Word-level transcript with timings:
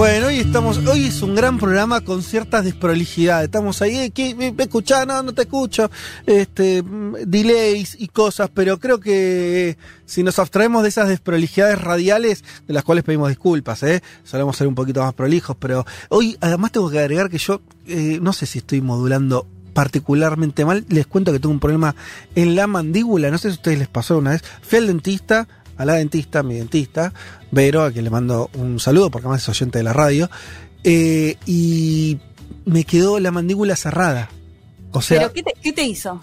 Bueno, 0.00 0.28
hoy 0.28 0.38
estamos, 0.38 0.78
hoy 0.78 1.08
es 1.08 1.20
un 1.20 1.34
gran 1.34 1.58
programa 1.58 2.00
con 2.00 2.22
ciertas 2.22 2.64
desprolijidades. 2.64 3.44
Estamos 3.44 3.82
ahí, 3.82 3.98
eh, 3.98 4.10
¿qué? 4.10 4.34
¿me, 4.34 4.50
me 4.50 4.62
escuchás? 4.62 5.06
No, 5.06 5.22
no 5.22 5.34
te 5.34 5.42
escucho. 5.42 5.90
Este, 6.24 6.82
mm, 6.82 7.16
delays 7.26 7.96
y 8.00 8.08
cosas, 8.08 8.48
pero 8.48 8.80
creo 8.80 8.98
que 8.98 9.68
eh, 9.68 9.76
si 10.06 10.22
nos 10.22 10.38
abstraemos 10.38 10.84
de 10.84 10.88
esas 10.88 11.06
desprolijidades 11.06 11.78
radiales, 11.78 12.44
de 12.66 12.72
las 12.72 12.82
cuales 12.82 13.04
pedimos 13.04 13.28
disculpas, 13.28 13.82
¿eh? 13.82 14.02
Solemos 14.24 14.56
ser 14.56 14.68
un 14.68 14.74
poquito 14.74 15.02
más 15.02 15.12
prolijos, 15.12 15.54
pero 15.60 15.84
hoy 16.08 16.34
además 16.40 16.72
tengo 16.72 16.88
que 16.88 16.98
agregar 16.98 17.28
que 17.28 17.36
yo, 17.36 17.60
eh, 17.86 18.20
no 18.22 18.32
sé 18.32 18.46
si 18.46 18.60
estoy 18.60 18.80
modulando 18.80 19.46
particularmente 19.74 20.64
mal. 20.64 20.86
Les 20.88 21.06
cuento 21.06 21.30
que 21.30 21.40
tengo 21.40 21.52
un 21.52 21.60
problema 21.60 21.94
en 22.34 22.56
la 22.56 22.66
mandíbula. 22.66 23.30
No 23.30 23.36
sé 23.36 23.50
si 23.50 23.56
a 23.56 23.56
ustedes 23.56 23.78
les 23.78 23.88
pasó 23.88 24.16
una 24.16 24.30
vez. 24.30 24.42
Fui 24.62 24.78
al 24.78 24.86
dentista, 24.86 25.46
a 25.80 25.84
la 25.86 25.94
dentista, 25.94 26.42
mi 26.42 26.56
dentista, 26.56 27.12
Vero, 27.50 27.82
a 27.82 27.90
quien 27.90 28.04
le 28.04 28.10
mando 28.10 28.50
un 28.54 28.78
saludo 28.78 29.10
porque 29.10 29.26
además 29.26 29.42
es 29.42 29.48
oyente 29.48 29.78
de 29.78 29.84
la 29.84 29.92
radio. 29.94 30.28
eh, 30.84 31.36
y 31.46 32.18
me 32.66 32.84
quedó 32.84 33.18
la 33.18 33.30
mandíbula 33.30 33.74
cerrada. 33.76 34.28
O 34.92 35.00
sea, 35.00 35.18
¿Pero 35.20 35.32
qué 35.32 35.42
te, 35.42 35.54
qué 35.62 35.72
te 35.72 35.82
hizo? 35.82 36.20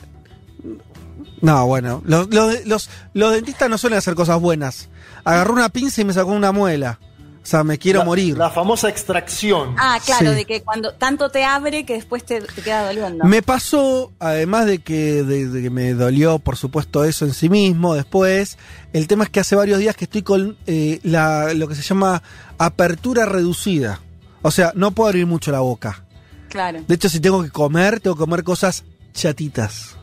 no, 1.41 1.65
bueno, 1.67 2.01
los, 2.05 2.29
los, 2.33 2.65
los, 2.65 2.89
los 3.13 3.33
dentistas 3.33 3.69
no 3.69 3.77
suelen 3.77 3.97
hacer 3.97 4.15
cosas 4.15 4.39
buenas. 4.39 4.89
Agarró 5.23 5.53
una 5.53 5.69
pinza 5.69 6.01
y 6.01 6.05
me 6.05 6.13
sacó 6.13 6.31
una 6.31 6.51
muela. 6.51 6.99
O 7.47 7.49
sea, 7.49 7.63
me 7.63 7.77
quiero 7.77 7.99
la, 7.99 8.05
morir. 8.05 8.37
La 8.37 8.49
famosa 8.49 8.89
extracción. 8.89 9.73
Ah, 9.77 10.01
claro, 10.05 10.31
Sí. 10.31 10.35
de 10.35 10.43
que 10.43 10.63
cuando 10.63 10.95
tanto 10.95 11.29
te 11.29 11.45
abre 11.45 11.85
que 11.85 11.93
después 11.93 12.25
te, 12.25 12.41
te 12.41 12.61
queda 12.61 12.85
doliendo. 12.87 13.23
Me 13.23 13.41
pasó, 13.41 14.11
además 14.19 14.65
de 14.65 14.79
que, 14.79 15.23
de, 15.23 15.47
de 15.47 15.61
que 15.61 15.69
me 15.69 15.93
dolió, 15.93 16.39
por 16.39 16.57
supuesto, 16.57 17.05
eso 17.05 17.23
en 17.23 17.33
sí 17.33 17.47
mismo 17.47 17.95
después, 17.95 18.57
el 18.91 19.07
tema 19.07 19.23
es 19.23 19.29
que 19.29 19.39
hace 19.39 19.55
varios 19.55 19.79
días 19.79 19.95
que 19.95 20.03
estoy 20.03 20.23
con 20.23 20.57
eh, 20.67 20.99
la, 21.03 21.53
lo 21.53 21.69
que 21.69 21.75
se 21.75 21.83
llama 21.83 22.21
apertura 22.57 23.25
reducida. 23.25 24.01
O 24.41 24.51
sea, 24.51 24.73
no 24.75 24.91
puedo 24.91 25.07
abrir 25.07 25.25
mucho 25.25 25.49
la 25.53 25.61
boca. 25.61 26.03
Claro. 26.49 26.83
De 26.85 26.95
hecho, 26.95 27.07
si 27.07 27.21
tengo 27.21 27.41
que 27.43 27.49
comer, 27.49 28.01
tengo 28.01 28.17
que 28.17 28.25
comer 28.25 28.43
cosas 28.43 28.83
chatitas. 29.13 29.95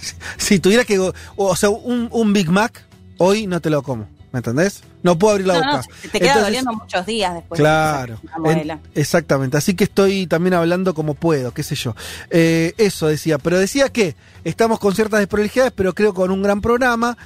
Si 0.36 0.60
tuviera 0.60 0.84
que... 0.84 1.00
O 1.34 1.56
sea, 1.56 1.70
un, 1.70 2.08
un 2.12 2.32
Big 2.32 2.50
Mac, 2.50 2.86
hoy 3.18 3.48
no 3.48 3.60
te 3.60 3.68
lo 3.70 3.82
como. 3.82 4.06
¿Me 4.34 4.38
entendés? 4.40 4.82
No 5.04 5.16
puedo 5.16 5.34
abrir 5.34 5.46
la 5.46 5.54
No, 5.54 5.60
boca. 5.60 5.76
no, 5.76 6.10
te 6.10 6.18
queda 6.18 6.28
Entonces- 6.30 6.42
doliendo 6.42 6.72
muchos 6.72 7.06
días 7.06 7.34
después. 7.34 7.60
Claro, 7.60 8.18
de. 8.42 8.50
En- 8.50 8.80
exactamente. 8.96 9.56
Así 9.56 9.74
que 9.74 9.84
estoy 9.84 10.26
también 10.26 10.54
hablando 10.54 10.92
como 10.92 11.14
puedo, 11.14 11.54
qué 11.54 11.62
sé 11.62 11.76
yo. 11.76 11.94
Eh, 12.30 12.72
eso 12.76 13.06
decía, 13.06 13.38
pero 13.38 13.60
decía 13.60 13.90
que 13.90 14.16
estamos 14.42 14.80
con 14.80 14.92
ciertas 14.92 15.20
desprolijidades, 15.20 15.72
pero 15.76 15.94
creo 15.94 16.14
con 16.14 16.32
un 16.32 16.42
gran 16.42 16.60
programa. 16.60 17.16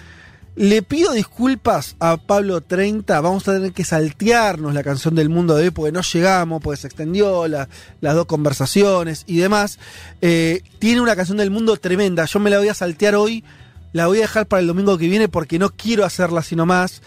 Le 0.55 0.83
pido 0.83 1.13
disculpas 1.13 1.97
a 1.99 2.19
Pablo 2.19 2.61
30, 2.61 3.19
vamos 3.23 3.49
a 3.49 3.55
tener 3.55 3.73
que 3.73 3.85
saltearnos 3.85 4.75
la 4.75 4.83
canción 4.83 5.15
del 5.15 5.31
mundo 5.31 5.55
de 5.57 5.63
hoy 5.63 5.71
porque 5.71 5.93
no 5.93 6.03
llegamos, 6.03 6.61
porque 6.61 6.81
se 6.83 6.89
extendió 6.89 7.49
la- 7.49 7.71
las 8.03 8.15
dos 8.17 8.27
conversaciones 8.27 9.23
y 9.27 9.39
demás. 9.39 9.79
Eh, 10.21 10.63
tiene 10.79 11.01
una 11.01 11.17
canción 11.17 11.39
del 11.39 11.51
mundo 11.51 11.75
tremenda, 11.79 12.27
yo 12.27 12.39
me 12.39 12.51
la 12.51 12.59
voy 12.59 12.69
a 12.69 12.75
saltear 12.75 13.15
hoy, 13.15 13.45
la 13.93 14.07
voy 14.07 14.19
a 14.19 14.23
dejar 14.23 14.47
para 14.47 14.61
el 14.61 14.67
domingo 14.67 14.99
que 14.99 15.09
viene 15.09 15.29
porque 15.29 15.59
no 15.59 15.71
quiero 15.71 16.05
hacerla 16.05 16.43
sino 16.43 16.67
más 16.67 17.03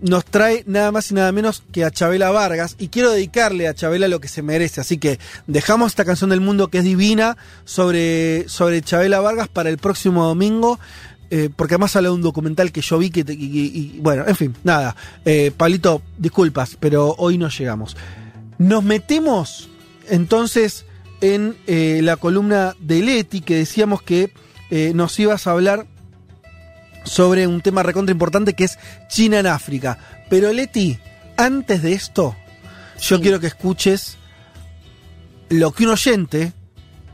nos 0.00 0.24
trae 0.24 0.64
nada 0.66 0.92
más 0.92 1.10
y 1.10 1.14
nada 1.14 1.30
menos 1.32 1.62
que 1.72 1.84
a 1.84 1.90
Chabela 1.90 2.30
Vargas 2.30 2.76
y 2.78 2.88
quiero 2.88 3.10
dedicarle 3.10 3.68
a 3.68 3.74
Chabela 3.74 4.08
lo 4.08 4.20
que 4.20 4.28
se 4.28 4.42
merece, 4.42 4.80
así 4.80 4.98
que 4.98 5.18
dejamos 5.46 5.92
esta 5.92 6.04
canción 6.04 6.30
del 6.30 6.40
mundo 6.40 6.68
que 6.68 6.78
es 6.78 6.84
divina 6.84 7.36
sobre, 7.64 8.48
sobre 8.48 8.82
Chabela 8.82 9.20
Vargas 9.20 9.48
para 9.48 9.68
el 9.68 9.78
próximo 9.78 10.24
domingo. 10.24 10.78
eh, 11.32 11.48
porque 11.54 11.74
además 11.74 11.94
habla 11.94 12.08
de 12.08 12.14
un 12.14 12.22
documental 12.22 12.72
que 12.72 12.80
yo 12.80 12.98
vi 12.98 13.10
que, 13.10 13.22
bueno, 14.00 14.24
en 14.26 14.34
fin, 14.34 14.56
nada. 14.64 14.96
Eh, 15.24 15.52
Pablito, 15.56 16.02
disculpas, 16.18 16.76
pero 16.80 17.14
hoy 17.18 17.38
no 17.38 17.48
llegamos. 17.48 17.96
Nos 18.58 18.82
metemos 18.82 19.68
entonces 20.08 20.86
en 21.20 21.56
eh, 21.66 22.00
la 22.02 22.16
columna 22.16 22.74
de 22.80 23.00
Leti 23.00 23.42
que 23.42 23.56
decíamos 23.56 24.02
que 24.02 24.32
eh, 24.70 24.92
nos 24.94 25.18
ibas 25.20 25.46
a 25.46 25.52
hablar 25.52 25.86
sobre 27.10 27.48
un 27.48 27.60
tema 27.60 27.82
recontra 27.82 28.12
importante 28.12 28.54
que 28.54 28.62
es 28.64 28.78
China 29.08 29.40
en 29.40 29.48
África. 29.48 29.98
Pero 30.28 30.52
Leti, 30.52 30.96
antes 31.36 31.82
de 31.82 31.92
esto, 31.92 32.36
yo 33.00 33.16
Sí. 33.16 33.22
quiero 33.22 33.40
que 33.40 33.48
escuches 33.48 34.16
lo 35.48 35.72
que 35.72 35.84
un 35.86 35.90
oyente 35.90 36.52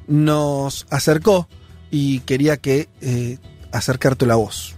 nos 0.07 0.87
acercó 0.91 1.49
y 1.91 2.21
quería 2.21 2.59
que 2.59 2.91
eh, 3.01 3.39
acercarte 3.73 4.27
la 4.27 4.35
voz. 4.37 4.75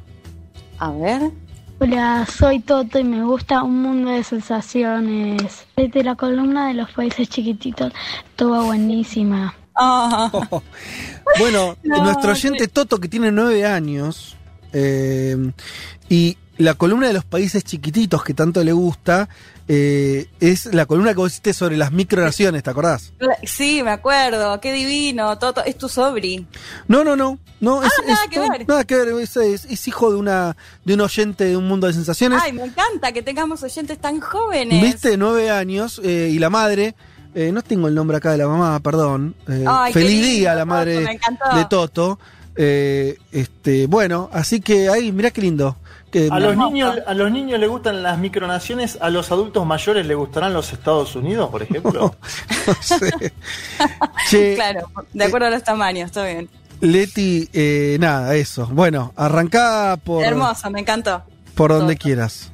A 0.79 0.93
ver. 0.93 1.33
Hola, 1.81 2.25
soy 2.27 2.61
Toto 2.61 2.99
y 3.01 3.05
me 3.05 3.25
gusta 3.25 3.63
un 3.65 3.83
mundo 3.83 4.11
de 4.13 4.23
sensaciones. 4.23 5.67
Desde 5.77 6.05
la 6.05 6.15
columna 6.15 6.69
de 6.69 6.75
los 6.75 6.91
países 6.93 7.29
chiquititos, 7.29 7.93
estuvo 8.31 8.63
buenísima. 8.65 9.55
Ah, 9.75 10.31
Bueno, 11.41 11.77
No, 11.83 12.03
nuestro 12.05 12.33
oyente 12.33 12.69
Toto, 12.69 12.99
que 12.99 13.09
tiene 13.09 13.31
nueve 13.33 13.65
años, 13.67 14.37
eh, 14.73 15.53
y 16.09 16.37
la 16.59 16.75
columna 16.75 17.07
de 17.07 17.13
los 17.13 17.25
países 17.25 17.63
chiquititos 17.63 18.25
que 18.25 18.35
tanto 18.35 18.65
le 18.65 18.73
gusta, 18.73 19.29
eh, 19.69 20.27
es 20.41 20.67
la 20.75 20.87
columna 20.87 21.11
que 21.13 21.19
vos 21.19 21.31
hiciste 21.31 21.53
sobre 21.53 21.77
las 21.77 21.93
micronaciones, 21.93 22.63
¿te 22.65 22.71
acordás? 22.71 23.13
sí, 23.45 23.83
me 23.85 23.91
acuerdo. 23.91 24.61
Qué 24.61 24.73
divino. 24.73 25.39
Toto, 25.39 25.63
es 25.65 25.77
tu 25.79 25.89
sobri. 25.89 26.47
No, 26.89 27.05
no, 27.05 27.15
no. 27.17 27.39
no 27.61 27.83
es, 27.85 27.91
Ah, 27.99 28.03
nada 28.09 28.25
es- 28.25 28.31
que. 28.59 28.65
Nada 28.67 28.85
que 28.85 28.97
ver, 28.97 29.09
es, 29.21 29.37
es- 29.37 29.67
es 29.67 29.87
hijo 29.89 30.11
de 30.11 30.17
una 30.17 30.57
de 30.85 30.95
un 30.95 31.01
oyente 31.03 31.45
de 31.45 31.57
un 31.57 31.69
mundo 31.69 31.87
de 31.87 31.93
sensaciones. 31.93 32.41
Ay, 32.43 32.53
me 32.53 32.65
encanta 32.65 33.13
que 33.13 33.23
tengamos 33.23 33.63
oyentes 33.63 33.99
tan 33.99 34.19
jóvenes. 34.21 34.83
Viste, 34.83 35.17
nueve 35.17 35.51
años, 35.51 36.01
eh, 36.03 36.31
y 36.33 36.39
la 36.41 36.51
madre, 36.51 36.97
eh, 37.35 37.53
no 37.53 37.63
tengo 37.63 37.87
el 37.89 37.95
nombre 37.95 38.17
acá 38.17 38.33
de 38.33 38.39
la 38.39 38.49
mamá, 38.49 38.81
perdón. 38.81 39.37
Ay, 39.67 39.93
feliz 39.93 40.23
día, 40.23 40.55
la 40.57 40.65
madre 40.65 41.01
de 41.55 41.65
Toto. 41.71 42.19
Eh, 42.61 43.17
este, 43.31 43.87
bueno, 43.87 44.29
así 44.33 44.61
que 44.61 44.89
ahí, 44.89 45.13
mirá 45.13 45.31
qué 45.31 45.41
lindo. 45.43 45.77
Que, 46.11 46.29
A 46.29 46.41
los, 46.41 46.57
niños, 46.57 46.97
a 47.07 47.15
los 47.15 47.31
niños 47.31 47.61
les 47.61 47.69
gustan 47.69 48.03
las 48.03 48.19
micronaciones, 48.19 48.99
a 49.01 49.11
los 49.11 49.31
adultos 49.31 49.65
mayores 49.65 50.05
les 50.07 50.17
gustarán 50.17 50.53
los 50.55 50.73
Estados 50.73 51.15
Unidos, 51.15 51.51
por 51.51 51.63
ejemplo. 51.63 52.17
no 52.67 52.75
sé. 52.81 53.33
Che, 54.29 54.55
Claro, 54.57 54.91
de 55.13 55.25
acuerdo 55.25 55.47
a 55.47 55.51
los 55.51 55.63
tamaños, 55.63 56.07
está 56.07 56.25
bien. 56.25 56.49
Leti, 56.81 57.49
eh, 57.53 57.97
nada, 58.01 58.35
eso. 58.35 58.67
Bueno, 58.73 59.13
arrancá 59.17 59.97
por, 60.03 60.25
Hermoso, 60.25 60.69
me 60.71 60.81
encantó. 60.81 61.23
por 61.55 61.71
donde 61.73 61.95
Todo. 61.95 62.03
quieras. 62.03 62.51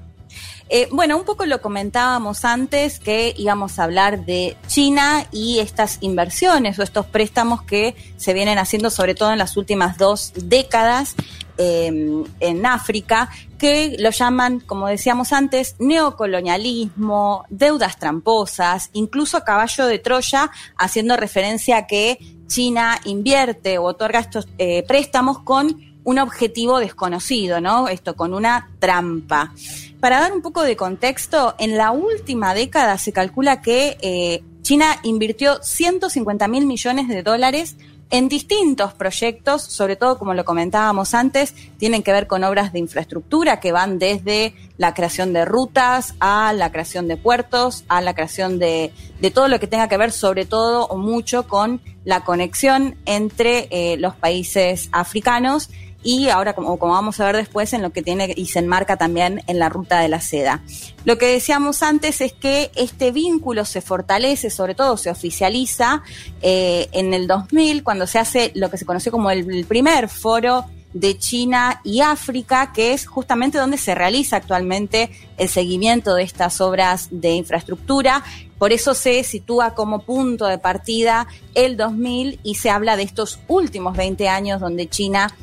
Eh, 0.71 0.89
bueno, 0.91 1.19
un 1.19 1.25
poco 1.25 1.45
lo 1.45 1.61
comentábamos 1.61 2.45
antes 2.45 2.99
que 2.99 3.35
íbamos 3.37 3.79
a 3.79 3.85
hablar 3.85 4.25
de 4.25 4.57
China 4.67 5.27
y 5.31 5.59
estas 5.59 5.99
inversiones 6.01 6.79
o 6.79 6.83
estos 6.83 7.05
préstamos 7.07 7.63
que 7.63 7.95
se 8.17 8.33
vienen 8.33 8.59
haciendo 8.59 8.89
sobre 8.89 9.15
todo 9.15 9.31
en 9.33 9.39
las 9.39 9.59
últimas 9.59 9.99
dos 9.99 10.33
décadas 10.35 11.17
eh, 11.59 12.25
en 12.41 12.67
África, 12.67 13.31
que 13.59 13.97
lo 14.01 14.11
llaman, 14.11 14.61
como 14.61 14.89
decíamos 14.89 15.33
antes, 15.33 15.77
neocolonialismo, 15.79 17.45
deudas 17.49 17.99
tramposas, 17.99 18.91
incluso 18.93 19.45
caballo 19.45 19.87
de 19.87 19.99
Troya, 19.99 20.51
haciendo 20.77 21.17
referencia 21.17 21.77
a 21.77 21.87
que 21.87 22.19
China 22.49 22.99
invierte 23.05 23.79
o 23.79 23.85
otorga 23.85 24.19
estos 24.19 24.49
eh, 24.59 24.83
préstamos 24.89 25.39
con 25.39 25.94
un 26.05 26.19
objetivo 26.19 26.79
desconocido, 26.79 27.61
¿no? 27.61 27.89
Esto 27.89 28.15
con 28.15 28.35
una 28.35 28.71
trampa. 28.79 29.53
Para 30.01 30.21
dar 30.21 30.33
un 30.33 30.43
poco 30.43 30.63
de 30.63 30.77
contexto, 30.77 31.55
en 31.59 31.77
la 31.77 31.91
última 31.91 32.55
década 32.55 32.99
se 32.99 33.13
calcula 33.13 33.63
que 33.63 33.97
eh, 34.01 34.43
China 34.63 34.99
invirtió 35.03 35.63
150 35.63 36.47
mil 36.49 36.67
millones 36.67 37.09
de 37.09 37.23
dólares 37.23 37.77
en 38.11 38.29
distintos 38.29 38.93
proyectos, 38.95 39.63
sobre 39.63 39.97
todo 39.97 40.19
como 40.19 40.35
lo 40.35 40.45
comentábamos 40.45 41.15
antes, 41.15 41.55
tienen 41.79 42.03
que 42.03 42.13
ver 42.13 42.27
con 42.27 42.45
obras 42.45 42.73
de 42.73 42.79
infraestructura 42.79 43.61
que 43.61 43.73
van 43.73 43.99
desde 43.99 44.55
la 44.77 44.95
creación 44.95 45.33
de 45.33 45.45
rutas 45.45 46.15
a 46.21 46.53
la 46.53 46.71
creación 46.71 47.09
de 47.09 47.17
puertos, 47.17 47.85
a 47.89 48.01
la 48.03 48.15
creación 48.15 48.59
de, 48.59 48.93
todo 49.33 49.49
lo 49.49 49.59
que 49.59 49.67
tenga 49.67 49.89
que 49.89 49.97
ver 49.97 50.13
sobre 50.13 50.45
todo 50.45 50.87
o 50.87 50.97
mucho 50.97 51.49
con 51.49 51.81
la 52.05 52.21
conexión 52.25 52.97
entre 53.07 53.69
eh, 53.71 53.97
los 53.97 54.15
países 54.15 54.91
africanos 54.93 55.71
y 56.05 56.29
ahora, 56.29 56.53
como, 56.53 56.79
como 56.79 56.93
vamos 56.93 57.19
a 57.19 57.25
ver 57.25 57.37
después, 57.37 57.73
en 57.73 57.83
lo 57.83 57.91
que 57.91 58.03
tiene 58.03 58.33
y 58.37 58.47
se 58.47 58.61
enmarca 58.61 58.97
también 58.97 59.43
en 59.47 59.59
la 59.59 59.71
ruta 59.71 60.01
de 60.01 60.09
la 60.09 60.21
seda. 60.21 60.63
Lo 61.05 61.19
que 61.19 61.27
decíamos 61.27 61.83
antes 61.83 62.21
es 62.21 62.35
que 62.35 62.71
este 62.77 63.11
vínculo 63.11 63.65
se 63.65 63.81
fortalece, 63.81 64.51
sobre 64.51 64.75
todo 64.75 64.97
se 64.99 65.11
oficializa 65.11 66.03
eh, 66.43 66.89
en 66.93 67.15
el 67.15 67.27
2000, 67.27 67.83
cuando 67.83 68.07
se 68.07 68.19
hace 68.19 68.53
lo 68.55 68.71
que 68.71 68.77
se 68.77 68.85
conoció 68.85 69.11
como 69.11 69.31
el, 69.31 69.51
el 69.51 69.65
primer 69.65 70.09
foro 70.09 70.67
de 70.95 71.19
China 71.19 71.81
y 71.85 72.01
África, 72.01 72.73
que 72.73 72.93
es 72.93 73.07
justamente 73.07 73.59
donde 73.59 73.77
se 73.79 73.95
realiza 73.95 74.37
actualmente 74.37 75.11
el 75.37 75.49
seguimiento 75.49 76.15
de 76.15 76.23
estas 76.23 76.61
obras 76.61 77.09
de 77.11 77.33
infraestructura. 77.33 78.23
Por 78.59 78.73
eso 78.73 78.95
se 78.95 79.25
sitúa 79.25 79.75
como 79.75 80.01
punto 80.01 80.47
de 80.47 80.59
partida 80.59 81.27
el 81.55 81.77
2000 81.77 82.41
y 82.45 82.55
se 82.55 82.71
habla 82.71 82.97
de 82.97 83.03
estos 83.03 83.41
últimos 83.49 83.97
20 83.97 84.29
años 84.29 84.61
donde 84.61 84.89
China 84.89 85.35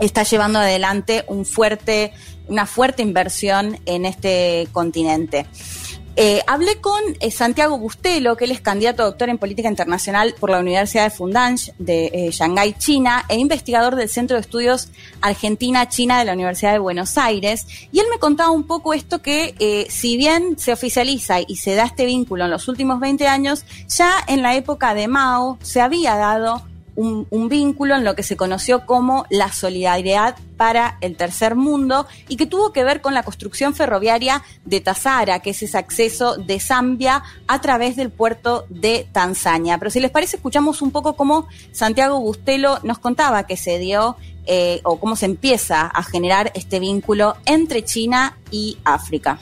está 0.00 0.22
llevando 0.22 0.58
adelante 0.58 1.24
un 1.28 1.44
fuerte, 1.44 2.12
una 2.48 2.66
fuerte 2.66 3.02
inversión 3.02 3.78
en 3.86 4.06
este 4.06 4.68
continente. 4.72 5.46
Eh, 6.18 6.40
hablé 6.46 6.80
con 6.80 6.98
eh, 7.20 7.30
Santiago 7.30 7.78
Bustelo, 7.78 8.38
que 8.38 8.46
él 8.46 8.50
es 8.50 8.62
candidato 8.62 9.02
a 9.02 9.06
doctor 9.06 9.28
en 9.28 9.36
política 9.36 9.68
internacional 9.68 10.34
por 10.40 10.48
la 10.48 10.60
Universidad 10.60 11.04
de 11.04 11.10
Fundansh 11.10 11.72
de 11.78 12.06
eh, 12.06 12.30
Shanghái, 12.30 12.72
China, 12.78 13.26
e 13.28 13.36
investigador 13.36 13.96
del 13.96 14.08
Centro 14.08 14.36
de 14.36 14.40
Estudios 14.40 14.88
Argentina-China 15.20 16.18
de 16.18 16.24
la 16.24 16.32
Universidad 16.32 16.72
de 16.72 16.78
Buenos 16.78 17.18
Aires. 17.18 17.66
Y 17.92 18.00
él 18.00 18.06
me 18.10 18.18
contaba 18.18 18.50
un 18.50 18.66
poco 18.66 18.94
esto 18.94 19.20
que, 19.20 19.86
si 19.90 20.16
bien 20.16 20.58
se 20.58 20.72
oficializa 20.72 21.40
y 21.46 21.56
se 21.56 21.74
da 21.74 21.84
este 21.84 22.06
vínculo 22.06 22.46
en 22.46 22.50
los 22.50 22.66
últimos 22.66 22.98
20 22.98 23.28
años, 23.28 23.66
ya 23.86 24.14
en 24.26 24.40
la 24.42 24.56
época 24.56 24.94
de 24.94 25.08
Mao 25.08 25.58
se 25.60 25.82
había 25.82 26.16
dado 26.16 26.62
un, 26.96 27.48
vínculo 27.48 27.94
en 27.94 28.04
lo 28.04 28.16
que 28.16 28.22
se 28.22 28.36
conoció 28.36 28.86
como 28.86 29.26
la 29.30 29.52
solidaridad 29.52 30.36
para 30.56 30.98
el 31.00 31.16
tercer 31.16 31.54
mundo 31.54 32.06
y 32.28 32.36
que 32.36 32.46
tuvo 32.46 32.72
que 32.72 32.82
ver 32.82 33.00
con 33.00 33.14
la 33.14 33.22
construcción 33.22 33.74
ferroviaria 33.74 34.42
de 34.64 34.80
Tazara, 34.80 35.40
que 35.40 35.50
es 35.50 35.62
ese 35.62 35.78
acceso 35.78 36.36
de 36.36 36.58
Zambia 36.58 37.22
a 37.46 37.60
través 37.60 37.96
del 37.96 38.10
puerto 38.10 38.66
de 38.68 39.06
Tanzania. 39.12 39.78
Pero 39.78 39.90
si 39.90 40.00
les 40.00 40.10
parece, 40.10 40.36
escuchamos 40.36 40.82
un 40.82 40.90
poco 40.90 41.14
cómo 41.14 41.46
Santiago 41.72 42.18
Bustelo 42.18 42.80
nos 42.82 42.98
contaba 42.98 43.46
que 43.46 43.56
se 43.56 43.78
dio 43.78 44.16
eh, 44.46 44.80
o 44.84 44.98
cómo 44.98 45.14
se 45.16 45.26
empieza 45.26 45.82
a 45.82 46.02
generar 46.02 46.50
este 46.54 46.80
vínculo 46.80 47.36
entre 47.44 47.84
China 47.84 48.38
y 48.50 48.78
África. 48.84 49.38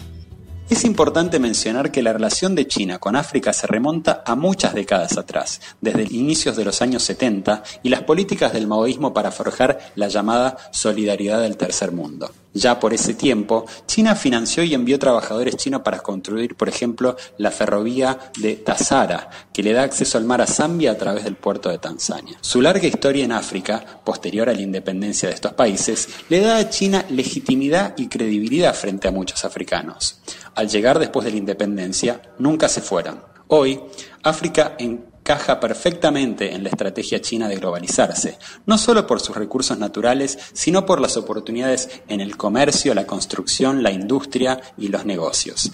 Es 0.71 0.85
importante 0.85 1.39
mencionar 1.39 1.93
que 1.93 2.03
la 2.03 2.15
relación 2.15 2.55
de 2.55 2.67
China 2.67 2.99
con 2.99 3.17
África 3.17 3.53
se 3.53 3.67
remonta 3.67 4.23
a 4.25 4.35
muchas 4.35 4.75
décadas 4.75 5.19
atrás, 5.19 5.61
desde 5.81 6.05
inicios 6.05 6.57
de 6.57 6.65
los 6.65 6.81
años 6.81 7.03
70 7.03 7.63
y 7.83 7.91
las 7.91 8.03
políticas 8.03 8.53
del 8.53 8.67
maoísmo 8.67 9.13
para 9.13 9.31
forjar 9.31 9.93
la 9.95 10.09
llamada 10.09 10.57
solidaridad 10.73 11.41
del 11.43 11.59
tercer 11.59 11.93
mundo. 11.93 12.31
Ya 12.55 12.79
por 12.79 12.95
ese 12.95 13.15
tiempo, 13.15 13.67
China 13.87 14.15
financió 14.15 14.62
y 14.62 14.75
envió 14.75 14.99
trabajadores 14.99 15.56
chinos 15.56 15.83
para 15.83 15.99
construir, 15.99 16.55
por 16.55 16.69
ejemplo, 16.69 17.17
la 17.37 17.51
ferrovía 17.51 18.31
de 18.39 18.55
Tazara, 18.55 19.29
que 19.53 19.65
le 19.65 19.73
da 19.73 19.83
acceso 19.83 20.19
al 20.19 20.25
mar 20.25 20.41
a 20.41 20.47
Zambia 20.47 20.93
a 20.93 20.97
través 20.97 21.25
del 21.25 21.35
puerto 21.35 21.69
de 21.69 21.79
Tanzania. 21.79 22.39
Su 22.41 22.62
larga 22.62 22.87
historia 22.87 23.25
en 23.25 23.33
África, 23.33 23.85
posterior 24.05 24.49
a 24.49 24.55
la 24.55 24.62
independencia 24.62 25.29
de 25.29 25.35
estos 25.35 25.53
países, 25.55 26.09
le 26.29 26.41
da 26.41 26.59
a 26.59 26.71
China 26.71 27.05
legitimidad 27.11 27.95
y 27.97 28.06
credibilidad 28.06 28.73
frente 28.73 29.09
a 29.09 29.12
muchos 29.12 29.45
africanos. 29.45 30.21
Al 30.55 30.69
llegar 30.69 31.01
después 31.01 31.25
de 31.25 31.33
la 31.33 31.39
independencia, 31.39 32.23
nunca 32.39 32.69
se 32.69 32.81
fueron. 32.81 33.21
Hoy, 33.49 33.81
África 34.23 34.77
en 34.79 35.14
encaja 35.25 35.59
perfectamente 35.59 36.55
en 36.55 36.65
la 36.65 36.69
estrategia 36.69 37.19
china 37.19 37.49
de 37.49 37.56
globalizarse, 37.56 38.37
no 38.67 38.76
solo 38.76 39.06
por 39.06 39.23
sus 39.23 39.35
recursos 39.35 39.79
naturales, 39.79 40.38
sino 40.53 40.85
por 40.85 41.00
las 41.00 41.17
oportunidades 41.17 42.03
en 42.09 42.21
el 42.21 42.37
comercio, 42.37 42.93
la 42.93 43.06
construcción, 43.06 43.82
la 43.82 43.91
industria 43.91 44.61
y 44.76 44.88
los 44.88 45.06
negocios. 45.06 45.73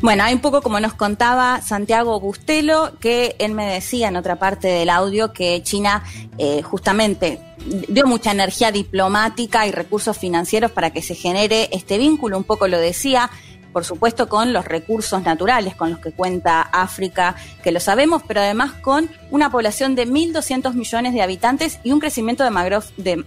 Bueno, 0.00 0.22
hay 0.22 0.34
un 0.34 0.40
poco 0.40 0.62
como 0.62 0.78
nos 0.78 0.94
contaba 0.94 1.60
Santiago 1.60 2.20
Bustelo, 2.20 2.92
que 3.00 3.34
él 3.40 3.52
me 3.52 3.66
decía 3.66 4.08
en 4.08 4.16
otra 4.16 4.36
parte 4.36 4.68
del 4.68 4.88
audio 4.88 5.32
que 5.32 5.60
China 5.64 6.04
eh, 6.38 6.62
justamente 6.62 7.40
dio 7.88 8.06
mucha 8.06 8.30
energía 8.30 8.70
diplomática 8.70 9.66
y 9.66 9.72
recursos 9.72 10.16
financieros 10.16 10.70
para 10.70 10.90
que 10.90 11.02
se 11.02 11.16
genere 11.16 11.68
este 11.72 11.98
vínculo, 11.98 12.36
un 12.36 12.44
poco 12.44 12.68
lo 12.68 12.78
decía, 12.78 13.28
por 13.76 13.84
supuesto 13.84 14.26
con 14.26 14.54
los 14.54 14.64
recursos 14.64 15.22
naturales 15.22 15.74
con 15.74 15.90
los 15.90 15.98
que 15.98 16.10
cuenta 16.10 16.62
África, 16.62 17.36
que 17.62 17.72
lo 17.72 17.78
sabemos, 17.78 18.22
pero 18.26 18.40
además 18.40 18.72
con 18.72 19.10
una 19.30 19.50
población 19.50 19.94
de 19.94 20.08
1.200 20.08 20.72
millones 20.72 21.12
de 21.12 21.20
habitantes 21.20 21.78
y 21.84 21.92
un 21.92 22.00
crecimiento 22.00 22.42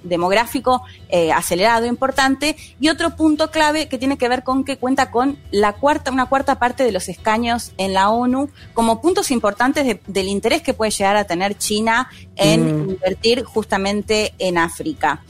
demográfico 0.01 0.81
eh, 1.09 1.31
acelerado, 1.31 1.85
importante. 1.85 2.55
Y 2.79 2.89
otro 2.89 3.15
punto 3.15 3.51
clave 3.51 3.89
que 3.89 3.99
tiene 3.99 4.17
que 4.17 4.27
ver 4.27 4.41
con 4.41 4.63
que 4.63 4.79
cuenta 4.79 5.11
con 5.11 5.37
la 5.51 5.73
cuarta, 5.73 6.09
una 6.11 6.25
cuarta 6.25 6.57
parte 6.57 6.83
de 6.83 6.93
los 6.93 7.09
escaños 7.09 7.73
en 7.77 7.93
la 7.93 8.09
ONU 8.09 8.49
como 8.73 9.01
puntos 9.01 9.29
importantes 9.29 9.99
del 10.07 10.27
interés 10.27 10.63
que 10.63 10.73
puede 10.73 10.89
llegar 10.89 11.15
a 11.15 11.25
tener 11.25 11.59
China 11.59 12.09
en 12.35 12.87
mm. 12.87 12.89
invertir 12.89 13.43
justamente 13.43 14.33
en 14.39 14.57
África. 14.57 15.21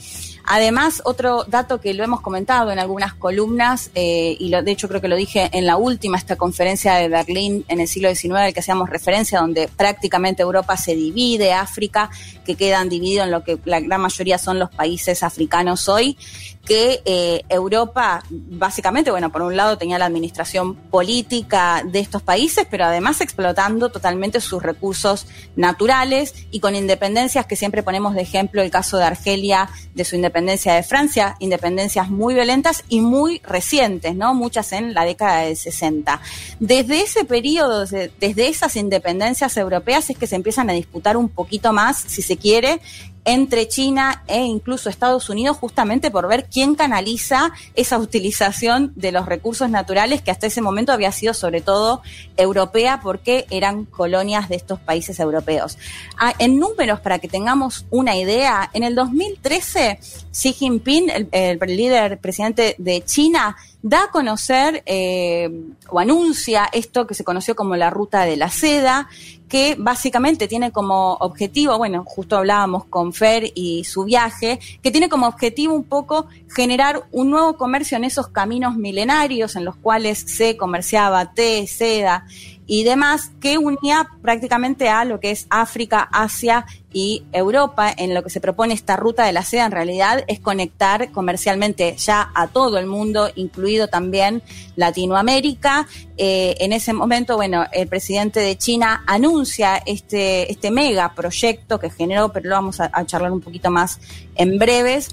Además, 0.51 1.03
otro 1.05 1.43
dato 1.43 1.79
que 1.79 1.93
lo 1.93 2.03
hemos 2.03 2.21
comentado 2.21 2.71
en 2.71 2.79
algunas 2.79 3.13
columnas, 3.13 3.91
eh, 3.93 4.35
y 4.39 4.49
lo, 4.49 4.63
de 4.63 4.71
hecho 4.71 4.87
creo 4.87 4.99
que 4.99 5.07
lo 5.07 5.15
dije 5.15 5.47
en 5.53 5.67
la 5.67 5.77
última, 5.77 6.17
esta 6.17 6.37
conferencia 6.37 6.95
de 6.95 7.07
Berlín 7.07 7.63
en 7.67 7.79
el 7.79 7.87
siglo 7.87 8.09
XIX, 8.09 8.33
al 8.37 8.53
que 8.55 8.61
hacíamos 8.61 8.89
referencia, 8.89 9.41
donde 9.41 9.67
prácticamente 9.67 10.41
Europa 10.41 10.75
se 10.75 10.95
divide, 10.95 11.53
África, 11.53 12.09
que 12.43 12.55
quedan 12.55 12.89
divididos 12.89 13.25
en 13.25 13.31
lo 13.31 13.43
que 13.43 13.59
la 13.65 13.79
gran 13.79 14.01
mayoría 14.01 14.39
son 14.39 14.57
los 14.57 14.71
países 14.71 15.21
africanos 15.21 15.87
hoy, 15.87 16.17
que 16.65 17.01
eh, 17.05 17.43
Europa, 17.47 18.23
básicamente, 18.29 19.11
bueno, 19.11 19.31
por 19.31 19.43
un 19.43 19.55
lado 19.55 19.77
tenía 19.77 19.99
la 19.99 20.05
administración 20.05 20.75
política 20.75 21.83
de 21.85 21.99
estos 21.99 22.23
países, 22.23 22.65
pero 22.69 22.85
además 22.85 23.21
explotando 23.21 23.89
totalmente 23.89 24.41
sus 24.41 24.63
recursos 24.63 25.27
naturales 25.55 26.33
y 26.49 26.59
con 26.59 26.75
independencias 26.75 27.45
que 27.45 27.55
siempre 27.55 27.83
ponemos 27.83 28.15
de 28.15 28.21
ejemplo 28.21 28.63
el 28.63 28.71
caso 28.71 28.97
de 28.97 29.03
Argelia, 29.03 29.69
de 29.93 30.05
su 30.05 30.15
independencia 30.15 30.38
de 30.45 30.83
Francia, 30.83 31.35
independencias 31.39 32.09
muy 32.09 32.33
violentas 32.33 32.83
y 32.89 33.01
muy 33.01 33.39
recientes, 33.43 34.15
¿no? 34.15 34.33
Muchas 34.33 34.71
en 34.73 34.93
la 34.93 35.05
década 35.05 35.41
del 35.41 35.57
60. 35.57 36.21
Desde 36.59 37.01
ese 37.01 37.25
periodo, 37.25 37.85
desde 37.85 38.47
esas 38.47 38.75
independencias 38.75 39.55
europeas 39.57 40.09
es 40.09 40.17
que 40.17 40.27
se 40.27 40.35
empiezan 40.35 40.69
a 40.69 40.73
disputar 40.73 41.17
un 41.17 41.29
poquito 41.29 41.73
más, 41.73 41.97
si 41.97 42.21
se 42.21 42.37
quiere, 42.37 42.79
entre 43.25 43.67
China 43.67 44.23
e 44.27 44.43
incluso 44.43 44.89
Estados 44.89 45.29
Unidos 45.29 45.57
justamente 45.57 46.11
por 46.11 46.27
ver 46.27 46.47
quién 46.51 46.75
canaliza 46.75 47.51
esa 47.75 47.97
utilización 47.97 48.93
de 48.95 49.11
los 49.11 49.25
recursos 49.25 49.69
naturales 49.69 50.21
que 50.21 50.31
hasta 50.31 50.47
ese 50.47 50.61
momento 50.61 50.91
había 50.91 51.11
sido 51.11 51.33
sobre 51.33 51.61
todo 51.61 52.01
europea 52.37 52.99
porque 53.01 53.45
eran 53.49 53.85
colonias 53.85 54.49
de 54.49 54.55
estos 54.55 54.79
países 54.79 55.19
europeos. 55.19 55.77
Ah, 56.17 56.33
en 56.39 56.59
números, 56.59 56.99
para 56.99 57.19
que 57.19 57.27
tengamos 57.27 57.85
una 57.89 58.15
idea, 58.15 58.69
en 58.73 58.83
el 58.83 58.95
2013 58.95 59.99
Xi 60.31 60.53
Jinping, 60.53 61.29
el, 61.31 61.59
líder 61.59 62.19
presidente 62.19 62.75
de 62.77 63.03
China, 63.03 63.55
da 63.81 64.03
a 64.03 64.11
conocer 64.11 64.83
eh, 64.85 65.49
o 65.89 65.99
anuncia 65.99 66.69
esto 66.71 67.07
que 67.07 67.13
se 67.13 67.23
conoció 67.23 67.55
como 67.55 67.75
la 67.75 67.89
ruta 67.89 68.25
de 68.25 68.35
la 68.35 68.49
seda, 68.49 69.07
que 69.47 69.75
básicamente 69.79 70.47
tiene 70.47 70.71
como 70.71 71.13
objetivo, 71.13 71.77
bueno, 71.77 72.03
justo 72.05 72.37
hablábamos 72.37 72.85
con 72.85 73.13
Fer 73.13 73.51
y 73.55 73.83
su 73.83 74.03
viaje, 74.03 74.59
que 74.83 74.91
tiene 74.91 75.09
como 75.09 75.27
objetivo 75.27 75.73
un 75.73 75.85
poco 75.85 76.27
generar 76.53 77.07
un 77.11 77.31
nuevo 77.31 77.57
comercio 77.57 77.97
en 77.97 78.03
esos 78.03 78.27
caminos 78.27 78.75
milenarios 78.75 79.55
en 79.55 79.65
los 79.65 79.75
cuales 79.75 80.19
se 80.19 80.57
comerciaba 80.57 81.33
té, 81.33 81.65
seda 81.65 82.25
y 82.71 82.83
demás, 82.83 83.31
que 83.41 83.57
unía 83.57 84.07
prácticamente 84.21 84.89
a 84.89 85.03
lo 85.03 85.19
que 85.19 85.31
es 85.31 85.47
África, 85.49 86.07
Asia 86.11 86.67
y 86.93 87.23
Europa. 87.31 87.91
En 87.97 88.13
lo 88.13 88.21
que 88.21 88.29
se 88.29 88.39
propone 88.39 88.75
esta 88.75 88.95
ruta 88.95 89.25
de 89.25 89.33
la 89.33 89.41
seda, 89.41 89.65
en 89.65 89.71
realidad, 89.71 90.23
es 90.27 90.39
conectar 90.39 91.11
comercialmente 91.11 91.95
ya 91.97 92.29
a 92.35 92.45
todo 92.45 92.77
el 92.77 92.85
mundo, 92.85 93.31
incluido 93.33 93.87
también 93.87 94.43
Latinoamérica. 94.75 95.87
Eh, 96.15 96.57
en 96.59 96.71
ese 96.71 96.93
momento, 96.93 97.37
bueno, 97.37 97.65
el 97.71 97.87
presidente 97.87 98.39
de 98.39 98.55
China 98.55 99.03
anuncia 99.07 99.77
este, 99.77 100.51
este 100.51 100.69
mega 100.69 101.15
proyecto 101.15 101.79
que 101.79 101.89
generó, 101.89 102.31
pero 102.31 102.49
lo 102.49 102.55
vamos 102.55 102.79
a, 102.79 102.91
a 102.93 103.03
charlar 103.03 103.31
un 103.31 103.41
poquito 103.41 103.71
más 103.71 103.99
en 104.35 104.59
breves. 104.59 105.09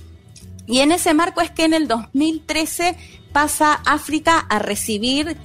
Y 0.67 0.81
en 0.81 0.93
ese 0.93 1.15
marco 1.15 1.41
es 1.41 1.51
que 1.53 1.65
en 1.65 1.73
el 1.73 1.89
2013 1.89 2.99
pasa 3.33 3.81
África 3.87 4.41
a 4.41 4.59
recibir 4.59 5.39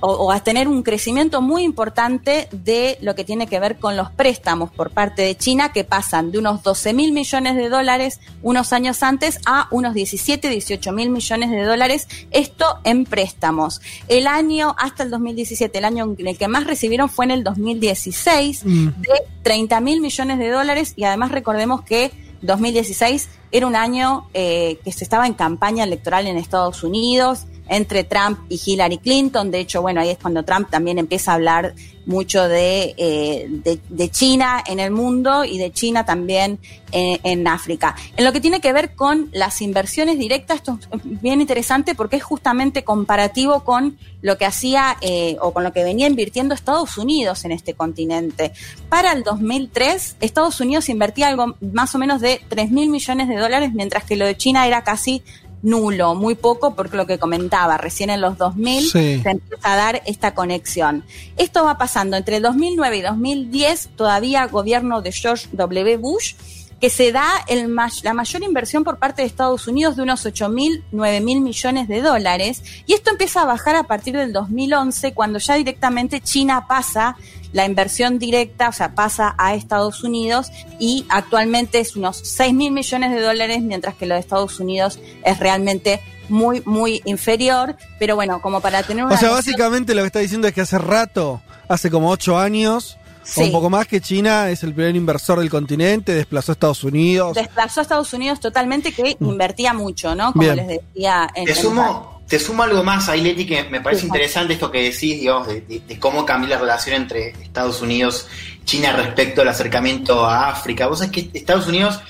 o, 0.00 0.32
a 0.32 0.40
tener 0.40 0.68
un 0.68 0.82
crecimiento 0.82 1.40
muy 1.40 1.62
importante 1.62 2.48
de 2.52 2.98
lo 3.00 3.14
que 3.14 3.24
tiene 3.24 3.46
que 3.46 3.60
ver 3.60 3.78
con 3.78 3.96
los 3.96 4.10
préstamos 4.10 4.70
por 4.70 4.90
parte 4.90 5.22
de 5.22 5.36
China, 5.36 5.72
que 5.72 5.84
pasan 5.84 6.30
de 6.30 6.38
unos 6.38 6.62
12 6.62 6.92
mil 6.92 7.12
millones 7.12 7.56
de 7.56 7.68
dólares 7.68 8.20
unos 8.42 8.72
años 8.72 9.02
antes 9.02 9.38
a 9.46 9.68
unos 9.70 9.94
17, 9.94 10.48
18 10.48 10.92
mil 10.92 11.10
millones 11.10 11.50
de 11.50 11.62
dólares, 11.62 12.08
esto 12.30 12.64
en 12.84 13.04
préstamos. 13.04 13.80
El 14.08 14.26
año 14.26 14.74
hasta 14.78 15.02
el 15.02 15.10
2017, 15.10 15.78
el 15.78 15.84
año 15.84 16.14
en 16.18 16.26
el 16.26 16.38
que 16.38 16.48
más 16.48 16.64
recibieron 16.64 17.08
fue 17.08 17.26
en 17.26 17.30
el 17.32 17.44
2016, 17.44 18.64
mm. 18.64 18.86
de 19.00 19.22
30 19.42 19.80
mil 19.80 20.00
millones 20.00 20.38
de 20.38 20.50
dólares, 20.50 20.94
y 20.96 21.04
además 21.04 21.30
recordemos 21.30 21.82
que 21.82 22.10
2016 22.42 23.28
era 23.52 23.66
un 23.66 23.76
año 23.76 24.28
eh, 24.32 24.78
que 24.84 24.92
se 24.92 25.04
estaba 25.04 25.26
en 25.26 25.34
campaña 25.34 25.84
electoral 25.84 26.26
en 26.26 26.36
Estados 26.36 26.82
Unidos, 26.82 27.46
entre 27.70 28.04
Trump 28.04 28.40
y 28.48 28.60
Hillary 28.62 28.98
Clinton. 28.98 29.50
De 29.50 29.60
hecho, 29.60 29.80
bueno, 29.80 30.00
ahí 30.00 30.10
es 30.10 30.18
cuando 30.18 30.44
Trump 30.44 30.68
también 30.68 30.98
empieza 30.98 31.30
a 31.30 31.36
hablar 31.36 31.74
mucho 32.04 32.48
de, 32.48 32.94
eh, 32.96 33.46
de, 33.88 34.10
China 34.10 34.64
en 34.66 34.80
el 34.80 34.90
mundo 34.90 35.44
y 35.44 35.58
de 35.58 35.70
China 35.70 36.04
también 36.04 36.58
en, 36.90 37.46
África. 37.46 37.94
En 38.16 38.24
lo 38.24 38.32
que 38.32 38.40
tiene 38.40 38.60
que 38.60 38.72
ver 38.72 38.96
con 38.96 39.28
las 39.32 39.62
inversiones 39.62 40.18
directas, 40.18 40.56
esto 40.56 40.80
es 40.92 41.00
bien 41.04 41.40
interesante 41.40 41.94
porque 41.94 42.16
es 42.16 42.24
justamente 42.24 42.82
comparativo 42.82 43.62
con 43.62 43.96
lo 44.22 44.36
que 44.36 44.44
hacía 44.44 44.96
eh, 45.00 45.36
o 45.40 45.52
con 45.52 45.62
lo 45.62 45.72
que 45.72 45.84
venía 45.84 46.08
invirtiendo 46.08 46.54
Estados 46.54 46.98
Unidos 46.98 47.44
en 47.44 47.52
este 47.52 47.74
continente. 47.74 48.52
Para 48.88 49.12
el 49.12 49.22
2003, 49.22 50.16
Estados 50.20 50.60
Unidos 50.60 50.88
invertía 50.88 51.28
algo 51.28 51.54
más 51.60 51.94
o 51.94 51.98
menos 51.98 52.20
de 52.20 52.40
3 52.48 52.72
mil 52.72 52.90
millones 52.90 53.28
de 53.28 53.36
dólares, 53.36 53.72
mientras 53.72 54.02
que 54.02 54.16
lo 54.16 54.26
de 54.26 54.36
China 54.36 54.66
era 54.66 54.82
casi 54.82 55.22
nulo, 55.62 56.14
muy 56.14 56.34
poco, 56.34 56.74
porque 56.74 56.96
lo 56.96 57.06
que 57.06 57.18
comentaba, 57.18 57.76
recién 57.76 58.10
en 58.10 58.20
los 58.20 58.38
2000 58.38 58.90
se 58.90 59.14
empieza 59.14 59.72
a 59.72 59.76
dar 59.76 60.02
esta 60.06 60.34
conexión. 60.34 61.04
Esto 61.36 61.64
va 61.64 61.78
pasando 61.78 62.16
entre 62.16 62.40
2009 62.40 62.96
y 62.96 63.02
2010, 63.02 63.90
todavía 63.96 64.46
gobierno 64.46 65.02
de 65.02 65.12
George 65.12 65.48
W. 65.52 65.96
Bush, 65.98 66.34
que 66.80 66.90
se 66.90 67.12
da 67.12 67.44
el 67.46 67.74
la 68.02 68.14
mayor 68.14 68.42
inversión 68.42 68.84
por 68.84 68.98
parte 68.98 69.22
de 69.22 69.28
Estados 69.28 69.68
Unidos 69.68 69.96
de 69.96 70.02
unos 70.02 70.24
8 70.24 70.48
mil, 70.48 70.82
9 70.92 71.20
mil 71.20 71.40
millones 71.40 71.88
de 71.88 72.00
dólares. 72.00 72.62
Y 72.86 72.94
esto 72.94 73.10
empieza 73.10 73.42
a 73.42 73.44
bajar 73.44 73.76
a 73.76 73.82
partir 73.84 74.16
del 74.16 74.32
2011, 74.32 75.12
cuando 75.12 75.38
ya 75.38 75.54
directamente 75.54 76.20
China 76.20 76.66
pasa 76.66 77.16
la 77.52 77.66
inversión 77.66 78.18
directa, 78.18 78.68
o 78.68 78.72
sea, 78.72 78.94
pasa 78.94 79.34
a 79.36 79.54
Estados 79.54 80.04
Unidos 80.04 80.50
y 80.78 81.04
actualmente 81.08 81.80
es 81.80 81.96
unos 81.96 82.16
6 82.16 82.54
mil 82.54 82.72
millones 82.72 83.10
de 83.10 83.20
dólares, 83.20 83.60
mientras 83.60 83.94
que 83.96 84.06
lo 84.06 84.14
de 84.14 84.20
Estados 84.20 84.58
Unidos 84.60 85.00
es 85.24 85.38
realmente 85.38 86.00
muy, 86.28 86.62
muy 86.64 87.02
inferior. 87.04 87.76
Pero 87.98 88.14
bueno, 88.14 88.40
como 88.40 88.60
para 88.60 88.82
tener 88.82 89.04
una. 89.04 89.14
O 89.14 89.18
sea, 89.18 89.30
básicamente 89.30 89.94
lo 89.94 90.02
que 90.02 90.06
está 90.06 90.20
diciendo 90.20 90.48
es 90.48 90.54
que 90.54 90.62
hace 90.62 90.78
rato, 90.78 91.42
hace 91.68 91.90
como 91.90 92.10
8 92.10 92.38
años, 92.38 92.96
un 93.36 93.52
poco 93.52 93.70
más 93.70 93.86
que 93.86 94.00
China 94.00 94.50
es 94.50 94.62
el 94.62 94.74
primer 94.74 94.96
inversor 94.96 95.38
del 95.38 95.50
continente, 95.50 96.14
desplazó 96.14 96.52
a 96.52 96.54
Estados 96.54 96.84
Unidos. 96.84 97.34
Desplazó 97.34 97.80
a 97.80 97.82
Estados 97.82 98.12
Unidos 98.12 98.40
totalmente, 98.40 98.92
que 98.92 99.16
mm. 99.18 99.24
invertía 99.24 99.72
mucho, 99.72 100.14
¿no? 100.14 100.32
Como 100.32 100.42
les 100.52 100.66
decía 100.66 101.28
en 101.34 101.44
Te 101.44 101.54
sumo, 101.54 102.20
te 102.30 102.38
sumo 102.38 102.62
algo 102.62 102.84
más 102.84 103.08
ahí, 103.08 103.22
Leti, 103.22 103.44
que 103.44 103.64
me 103.64 103.80
parece 103.80 104.06
interesante 104.06 104.54
esto 104.54 104.70
que 104.70 104.82
decís, 104.82 105.18
digamos, 105.20 105.48
de, 105.48 105.82
cómo 105.98 106.24
cambió 106.24 106.48
la 106.48 106.58
relación 106.58 106.94
entre 106.94 107.30
Estados 107.30 107.82
Unidos 107.82 108.28
y 108.62 108.64
China 108.64 108.92
respecto 108.92 109.42
al 109.42 109.48
acercamiento 109.48 110.24
a 110.24 110.48
África. 110.50 110.86
Vos 110.86 111.00
sabés 111.00 111.12
que 111.12 111.30
Estados 111.36 111.66
Unidos, 111.66 112.00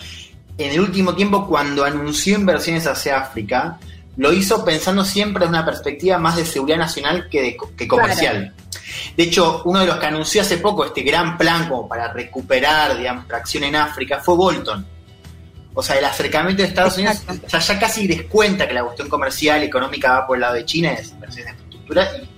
en 0.58 0.72
el 0.72 0.80
último 0.80 1.14
tiempo, 1.14 1.46
cuando 1.46 1.84
anunció 1.84 2.36
inversiones 2.36 2.86
hacia 2.86 3.18
África, 3.18 3.78
lo 4.20 4.34
hizo 4.34 4.62
pensando 4.66 5.02
siempre 5.02 5.44
en 5.44 5.48
una 5.48 5.64
perspectiva 5.64 6.18
más 6.18 6.36
de 6.36 6.44
seguridad 6.44 6.76
nacional 6.76 7.26
que, 7.30 7.56
que 7.74 7.88
comercial. 7.88 8.52
De 9.16 9.22
hecho, 9.22 9.62
uno 9.64 9.80
de 9.80 9.86
los 9.86 9.96
que 9.96 10.04
anunció 10.04 10.42
hace 10.42 10.58
poco 10.58 10.84
este 10.84 11.00
gran 11.00 11.38
plan 11.38 11.70
como 11.70 11.88
para 11.88 12.12
recuperar, 12.12 12.98
digamos, 12.98 13.26
tracción 13.26 13.64
en 13.64 13.76
África 13.76 14.20
fue 14.20 14.36
Bolton. 14.36 14.86
O 15.72 15.82
sea, 15.82 15.96
el 15.96 16.04
acercamiento 16.04 16.62
de 16.62 16.68
Estados 16.68 16.98
Unidos, 16.98 17.22
ya, 17.48 17.60
ya 17.60 17.78
casi 17.78 18.06
descuenta 18.06 18.68
que 18.68 18.74
la 18.74 18.84
cuestión 18.84 19.08
comercial 19.08 19.62
y 19.62 19.68
económica 19.68 20.12
va 20.12 20.26
por 20.26 20.36
el 20.36 20.42
lado 20.42 20.54
de 20.56 20.66
China, 20.66 20.92
es 20.92 21.12
inversiones 21.12 21.54
en 21.54 21.58
infraestructura, 21.58 22.10
y 22.18 22.28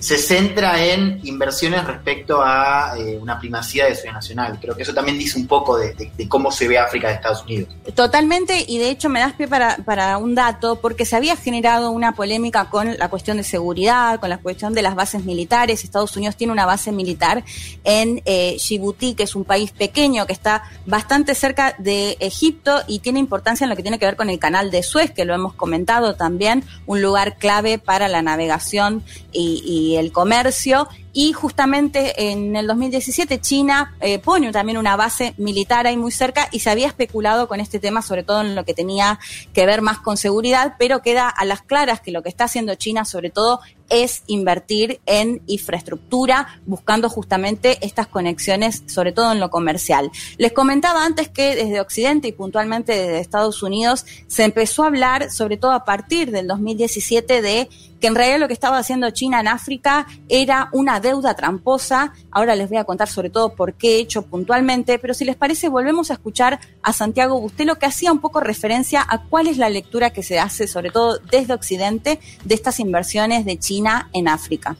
se 0.00 0.16
centra 0.16 0.84
en 0.84 1.20
inversiones 1.24 1.84
respecto 1.84 2.40
a 2.42 2.94
eh, 2.96 3.18
una 3.20 3.38
primacía 3.38 3.86
de 3.86 3.94
seguridad 3.94 4.14
nacional. 4.14 4.58
Creo 4.60 4.76
que 4.76 4.82
eso 4.82 4.94
también 4.94 5.18
dice 5.18 5.38
un 5.38 5.46
poco 5.46 5.76
de, 5.76 6.12
cómo 6.28 6.52
se 6.52 6.68
ve 6.68 6.78
África 6.78 7.08
de 7.08 7.14
Estados 7.14 7.42
Unidos. 7.44 7.74
Totalmente, 7.94 8.64
y 8.66 8.78
de 8.78 8.90
hecho 8.90 9.08
me 9.08 9.20
das 9.20 9.32
pie 9.32 9.48
para, 9.48 9.76
para 9.78 10.18
un 10.18 10.34
dato, 10.34 10.76
porque 10.76 11.04
se 11.04 11.16
había 11.16 11.36
generado 11.36 11.90
una 11.90 12.12
polémica 12.12 12.70
con 12.70 12.96
la 12.96 13.08
cuestión 13.08 13.38
de 13.38 13.44
seguridad, 13.44 14.20
con 14.20 14.30
la 14.30 14.38
cuestión 14.38 14.72
de 14.72 14.82
las 14.82 14.94
bases 14.94 15.24
militares. 15.24 15.82
Estados 15.82 16.16
Unidos 16.16 16.36
tiene 16.36 16.52
una 16.52 16.66
base 16.66 16.92
militar 16.92 17.44
en 17.84 18.22
eh, 18.24 18.56
Djibouti, 18.58 19.14
que 19.14 19.24
es 19.24 19.34
un 19.34 19.44
país 19.44 19.72
pequeño 19.72 20.26
que 20.26 20.32
está 20.32 20.62
bastante 20.86 21.34
cerca 21.34 21.74
de 21.78 22.16
Egipto 22.20 22.82
y 22.86 23.00
tiene 23.00 23.18
importancia 23.18 23.64
en 23.64 23.70
lo 23.70 23.76
que 23.76 23.82
tiene 23.82 23.98
que 23.98 24.06
ver 24.06 24.16
con 24.16 24.30
el 24.30 24.38
canal 24.38 24.70
de 24.70 24.82
Suez, 24.82 25.10
que 25.12 25.24
lo 25.24 25.34
hemos 25.34 25.54
comentado 25.54 26.14
también, 26.14 26.64
un 26.86 27.02
lugar 27.02 27.36
clave 27.36 27.78
para 27.78 28.08
la 28.08 28.22
navegación 28.22 29.02
y 29.32 29.87
el 29.96 30.12
comercio. 30.12 30.88
Y 31.12 31.32
justamente 31.32 32.30
en 32.30 32.54
el 32.54 32.66
2017 32.66 33.40
China 33.40 33.96
eh, 34.00 34.18
pone 34.18 34.52
también 34.52 34.78
una 34.78 34.94
base 34.94 35.34
militar 35.36 35.86
ahí 35.86 35.96
muy 35.96 36.12
cerca 36.12 36.48
y 36.52 36.60
se 36.60 36.70
había 36.70 36.86
especulado 36.86 37.48
con 37.48 37.60
este 37.60 37.80
tema, 37.80 38.02
sobre 38.02 38.22
todo 38.22 38.42
en 38.42 38.54
lo 38.54 38.64
que 38.64 38.74
tenía 38.74 39.18
que 39.52 39.66
ver 39.66 39.82
más 39.82 39.98
con 39.98 40.16
seguridad, 40.16 40.74
pero 40.78 41.02
queda 41.02 41.28
a 41.28 41.44
las 41.44 41.62
claras 41.62 42.00
que 42.00 42.12
lo 42.12 42.22
que 42.22 42.28
está 42.28 42.44
haciendo 42.44 42.74
China 42.76 43.04
sobre 43.04 43.30
todo 43.30 43.60
es 43.88 44.22
invertir 44.26 45.00
en 45.06 45.42
infraestructura, 45.46 46.60
buscando 46.66 47.08
justamente 47.08 47.78
estas 47.80 48.06
conexiones, 48.06 48.82
sobre 48.86 49.12
todo 49.12 49.32
en 49.32 49.40
lo 49.40 49.50
comercial. 49.50 50.10
Les 50.36 50.52
comentaba 50.52 51.04
antes 51.04 51.28
que 51.28 51.54
desde 51.56 51.80
Occidente 51.80 52.28
y 52.28 52.32
puntualmente 52.32 52.92
desde 52.92 53.20
Estados 53.20 53.62
Unidos 53.62 54.04
se 54.26 54.44
empezó 54.44 54.84
a 54.84 54.88
hablar, 54.88 55.30
sobre 55.30 55.56
todo 55.56 55.72
a 55.72 55.84
partir 55.84 56.30
del 56.30 56.46
2017, 56.46 57.42
de 57.42 57.68
que 58.00 58.06
en 58.06 58.14
realidad 58.14 58.38
lo 58.38 58.46
que 58.46 58.54
estaba 58.54 58.78
haciendo 58.78 59.10
China 59.10 59.40
en 59.40 59.48
África 59.48 60.06
era 60.28 60.68
una 60.72 61.00
deuda 61.00 61.34
tramposa. 61.34 62.12
Ahora 62.30 62.54
les 62.54 62.68
voy 62.68 62.78
a 62.78 62.84
contar 62.84 63.08
sobre 63.08 63.30
todo 63.30 63.54
por 63.54 63.74
qué 63.74 63.96
he 63.96 64.00
hecho 64.00 64.22
puntualmente, 64.22 64.98
pero 64.98 65.14
si 65.14 65.24
les 65.24 65.34
parece 65.34 65.68
volvemos 65.68 66.10
a 66.10 66.14
escuchar 66.14 66.60
a 66.82 66.92
Santiago 66.92 67.40
Bustelo 67.40 67.76
que 67.78 67.86
hacía 67.86 68.12
un 68.12 68.20
poco 68.20 68.40
referencia 68.40 69.04
a 69.08 69.22
cuál 69.22 69.48
es 69.48 69.58
la 69.58 69.68
lectura 69.68 70.10
que 70.10 70.22
se 70.22 70.38
hace, 70.38 70.68
sobre 70.68 70.90
todo 70.90 71.18
desde 71.30 71.54
Occidente, 71.54 72.20
de 72.44 72.54
estas 72.54 72.78
inversiones 72.78 73.44
de 73.44 73.58
China 73.58 73.77
en 74.12 74.28
África. 74.28 74.76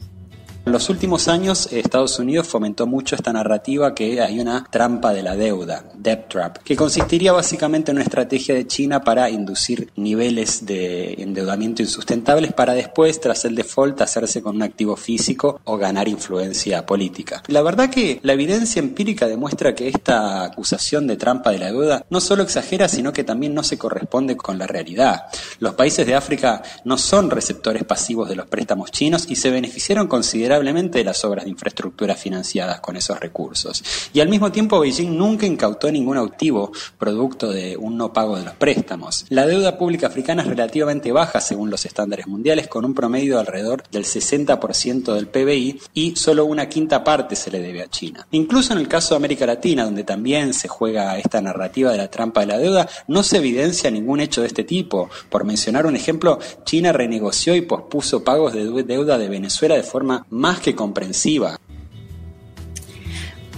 En 0.69 0.73
los 0.73 0.87
últimos 0.91 1.27
años, 1.27 1.67
Estados 1.71 2.19
Unidos 2.19 2.47
fomentó 2.47 2.85
mucho 2.85 3.15
esta 3.15 3.33
narrativa 3.33 3.95
que 3.95 4.21
hay 4.21 4.39
una 4.39 4.67
trampa 4.69 5.13
de 5.13 5.23
la 5.23 5.35
deuda, 5.35 5.83
debt 5.95 6.27
trap, 6.29 6.57
que 6.59 6.75
consistiría 6.75 7.31
básicamente 7.31 7.89
en 7.89 7.97
una 7.97 8.03
estrategia 8.03 8.53
de 8.53 8.67
China 8.67 9.03
para 9.03 9.31
inducir 9.31 9.89
niveles 9.95 10.67
de 10.67 11.15
endeudamiento 11.23 11.81
insustentables 11.81 12.53
para 12.53 12.75
después, 12.75 13.19
tras 13.19 13.45
el 13.45 13.55
default, 13.55 13.99
hacerse 14.01 14.43
con 14.43 14.57
un 14.57 14.61
activo 14.61 14.95
físico 14.95 15.59
o 15.63 15.75
ganar 15.75 16.07
influencia 16.07 16.85
política. 16.85 17.41
La 17.47 17.63
verdad 17.63 17.89
que 17.89 18.19
la 18.21 18.33
evidencia 18.33 18.79
empírica 18.79 19.27
demuestra 19.27 19.73
que 19.73 19.87
esta 19.87 20.43
acusación 20.43 21.07
de 21.07 21.17
trampa 21.17 21.49
de 21.49 21.57
la 21.57 21.71
deuda 21.71 22.05
no 22.11 22.21
solo 22.21 22.43
exagera, 22.43 22.87
sino 22.87 23.11
que 23.11 23.23
también 23.23 23.55
no 23.55 23.63
se 23.63 23.79
corresponde 23.79 24.37
con 24.37 24.59
la 24.59 24.67
realidad. 24.67 25.23
Los 25.57 25.73
países 25.73 26.05
de 26.05 26.13
África 26.13 26.61
no 26.83 26.99
son 26.99 27.31
receptores 27.31 27.85
pasivos 27.85 28.29
de 28.29 28.35
los 28.35 28.45
préstamos 28.45 28.91
chinos 28.91 29.25
y 29.27 29.35
se 29.35 29.49
beneficiaron 29.49 30.05
considerablemente 30.05 30.58
de 30.59 31.03
las 31.03 31.25
obras 31.25 31.45
de 31.45 31.51
infraestructura 31.51 32.15
financiadas 32.15 32.79
con 32.79 32.95
esos 32.95 33.19
recursos. 33.19 33.83
Y 34.13 34.19
al 34.19 34.29
mismo 34.29 34.51
tiempo 34.51 34.79
Beijing 34.79 35.17
nunca 35.17 35.45
incautó 35.45 35.91
ningún 35.91 36.17
activo 36.17 36.71
producto 36.97 37.51
de 37.51 37.75
un 37.75 37.97
no 37.97 38.13
pago 38.13 38.37
de 38.37 38.45
los 38.45 38.53
préstamos. 38.53 39.25
La 39.29 39.45
deuda 39.45 39.77
pública 39.77 40.07
africana 40.07 40.43
es 40.43 40.47
relativamente 40.47 41.11
baja 41.11 41.41
según 41.41 41.69
los 41.69 41.85
estándares 41.85 42.27
mundiales, 42.27 42.67
con 42.67 42.85
un 42.85 42.93
promedio 42.93 43.35
de 43.35 43.41
alrededor 43.41 43.83
del 43.89 44.05
60% 44.05 45.13
del 45.13 45.27
PBI 45.27 45.81
y 45.93 46.15
solo 46.15 46.45
una 46.45 46.69
quinta 46.69 47.03
parte 47.03 47.35
se 47.35 47.51
le 47.51 47.59
debe 47.59 47.81
a 47.81 47.89
China. 47.89 48.27
Incluso 48.31 48.73
en 48.73 48.79
el 48.79 48.87
caso 48.87 49.13
de 49.13 49.17
América 49.17 49.45
Latina, 49.45 49.85
donde 49.85 50.03
también 50.03 50.53
se 50.53 50.67
juega 50.67 51.17
esta 51.17 51.41
narrativa 51.41 51.91
de 51.91 51.97
la 51.97 52.09
trampa 52.09 52.41
de 52.41 52.47
la 52.47 52.57
deuda, 52.57 52.89
no 53.07 53.23
se 53.23 53.37
evidencia 53.37 53.91
ningún 53.91 54.19
hecho 54.19 54.41
de 54.41 54.47
este 54.47 54.63
tipo. 54.63 55.09
Por 55.29 55.43
mencionar 55.45 55.85
un 55.85 55.95
ejemplo, 55.95 56.39
China 56.65 56.91
renegoció 56.91 57.55
y 57.55 57.61
pospuso 57.61 58.23
pagos 58.23 58.53
de 58.53 58.83
deuda 58.83 59.17
de 59.17 59.29
Venezuela 59.29 59.75
de 59.75 59.83
forma 59.83 60.25
más 60.29 60.48
más 60.49 60.59
que 60.61 60.73
comprensiva. 60.73 61.59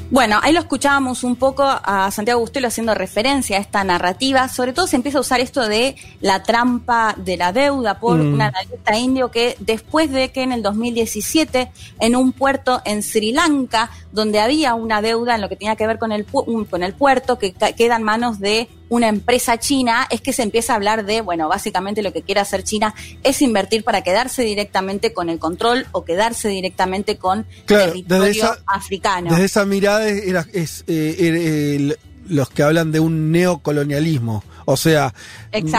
Bueno, 0.10 0.40
ahí 0.44 0.52
lo 0.52 0.60
escuchábamos 0.60 1.24
un 1.24 1.38
poco 1.38 1.64
a 1.64 2.12
Santiago 2.12 2.42
Bustelo 2.42 2.68
haciendo 2.68 2.94
referencia 2.94 3.56
a 3.56 3.62
esta 3.62 3.82
narrativa. 3.86 4.50
Sobre 4.50 4.74
todo 4.74 4.88
se 4.88 4.98
empieza 4.98 5.20
a 5.20 5.22
usar 5.22 5.40
esto 5.40 5.70
de 5.70 5.96
la 6.20 6.44
trampa 6.44 7.16
de 7.16 7.38
la 7.38 7.54
deuda 7.54 8.02
por 8.02 8.18
mm. 8.18 8.34
un 8.34 8.42
analista 8.42 8.98
indio 8.98 9.32
que 9.32 9.56
después 9.60 10.12
de 10.12 10.34
que 10.34 10.44
en 10.44 10.52
el 10.52 10.62
2017 10.64 11.72
en 12.02 12.18
un 12.18 12.34
puerto 12.34 12.82
en 12.84 13.04
Sri 13.04 13.32
Lanka, 13.32 13.90
donde 14.12 14.42
había 14.42 14.76
una 14.76 15.02
deuda 15.02 15.36
en 15.36 15.40
lo 15.40 15.48
que 15.48 15.56
tenía 15.56 15.78
que 15.78 15.88
ver 15.88 15.98
con 15.98 16.12
el, 16.12 16.26
con 16.26 16.84
el 16.84 16.94
puerto 16.94 17.40
que 17.40 17.54
queda 17.54 17.96
en 17.96 18.04
manos 18.04 18.42
de 18.42 18.68
una 18.92 19.08
empresa 19.08 19.58
china, 19.58 20.06
es 20.10 20.20
que 20.20 20.34
se 20.34 20.44
empieza 20.44 20.74
a 20.74 20.76
hablar 20.76 21.06
de, 21.06 21.22
bueno, 21.22 21.48
básicamente 21.48 22.02
lo 22.02 22.12
que 22.12 22.24
quiere 22.24 22.42
hacer 22.42 22.64
China 22.64 22.94
es 23.24 23.42
invertir 23.42 23.86
para 23.86 24.04
quedarse 24.04 24.44
directamente 24.44 25.14
con 25.14 25.30
el 25.30 25.40
control 25.40 25.88
o 25.94 26.04
quedarse 26.04 26.50
directamente 26.50 27.16
con 27.16 27.40
el 27.40 27.66
territorio 27.66 28.54
africano. 28.66 29.30
Desde 29.30 29.46
esa 29.46 29.66
mirada 29.66 30.10
es, 30.10 30.84
eh, 30.88 31.96
los 32.28 32.50
que 32.50 32.64
hablan 32.64 32.92
de 32.92 33.00
un 33.00 33.32
neocolonialismo, 33.32 34.44
o 34.66 34.76
sea, 34.76 35.14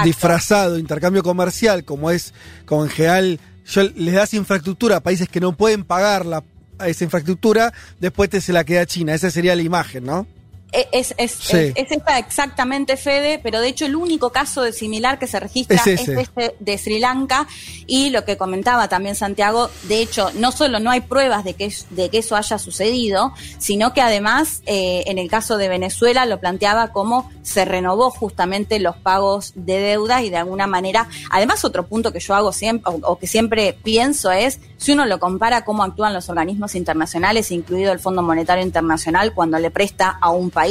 disfrazado, 0.04 0.78
intercambio 0.78 1.22
comercial, 1.22 1.84
como 1.84 2.10
es, 2.10 2.32
como 2.64 2.84
en 2.84 2.90
general, 2.90 3.40
yo, 3.66 3.82
les 3.94 4.14
das 4.14 4.32
infraestructura 4.32 4.96
a 4.96 5.00
países 5.00 5.28
que 5.28 5.38
no 5.38 5.54
pueden 5.54 5.84
pagar 5.84 6.24
la, 6.24 6.42
esa 6.86 7.04
infraestructura, 7.04 7.74
después 8.00 8.30
te 8.30 8.40
se 8.40 8.54
la 8.54 8.64
queda 8.64 8.86
China, 8.86 9.12
esa 9.12 9.30
sería 9.30 9.54
la 9.54 9.60
imagen, 9.60 10.06
¿no? 10.06 10.26
E, 10.72 10.88
Es, 10.92 11.14
es, 11.18 11.32
Sí. 11.32 11.56
es, 11.56 11.72
es 11.76 11.92
esta 11.92 12.18
exactamente, 12.18 12.96
Fede, 12.96 13.38
pero 13.42 13.60
de 13.60 13.68
hecho 13.68 13.84
el 13.84 13.94
único 13.94 14.30
caso 14.30 14.62
de 14.62 14.72
similar 14.72 15.18
que 15.18 15.26
se 15.26 15.38
registra 15.38 15.76
Es 15.76 16.08
este 16.08 16.54
de 16.58 16.78
Sri 16.78 16.98
Lanka 16.98 17.46
y 17.86 18.10
lo 18.10 18.24
que 18.24 18.36
comentaba 18.36 18.88
también 18.88 19.14
Santiago, 19.14 19.70
de 19.84 20.00
hecho 20.00 20.30
no 20.34 20.52
solo 20.52 20.80
no 20.80 20.90
hay 20.90 21.02
pruebas 21.02 21.44
de 21.44 21.54
que, 21.54 21.72
de 21.90 22.08
que 22.08 22.18
eso 22.18 22.36
haya 22.36 22.58
sucedido, 22.58 23.32
sino 23.58 23.92
que 23.92 24.00
además 24.00 24.62
eh, 24.66 25.04
en 25.06 25.18
el 25.18 25.28
caso 25.28 25.58
de 25.58 25.68
Venezuela 25.68 26.26
lo 26.26 26.40
planteaba 26.40 26.92
como 26.92 27.30
se 27.42 27.64
renovó 27.64 28.10
justamente 28.10 28.78
los 28.78 28.96
pagos 28.96 29.52
de 29.54 29.78
deuda 29.78 30.22
y 30.22 30.30
de 30.30 30.38
alguna 30.38 30.66
manera, 30.66 31.08
además 31.30 31.64
otro 31.64 31.86
punto 31.86 32.12
que 32.12 32.20
yo 32.20 32.34
hago 32.34 32.52
siempre 32.52 32.92
o, 32.92 33.12
o 33.12 33.18
que 33.18 33.26
siempre 33.26 33.76
pienso 33.82 34.30
es, 34.30 34.60
si 34.78 34.92
uno 34.92 35.06
lo 35.06 35.18
compara 35.18 35.64
cómo 35.64 35.84
actúan 35.84 36.12
los 36.12 36.28
organismos 36.28 36.74
internacionales, 36.74 37.50
incluido 37.50 37.92
el 37.92 37.98
Fondo 37.98 38.22
Monetario 38.22 38.64
Internacional, 38.64 39.32
cuando 39.32 39.58
le 39.58 39.70
presta 39.70 40.18
a 40.20 40.30
un 40.30 40.50
país, 40.50 40.61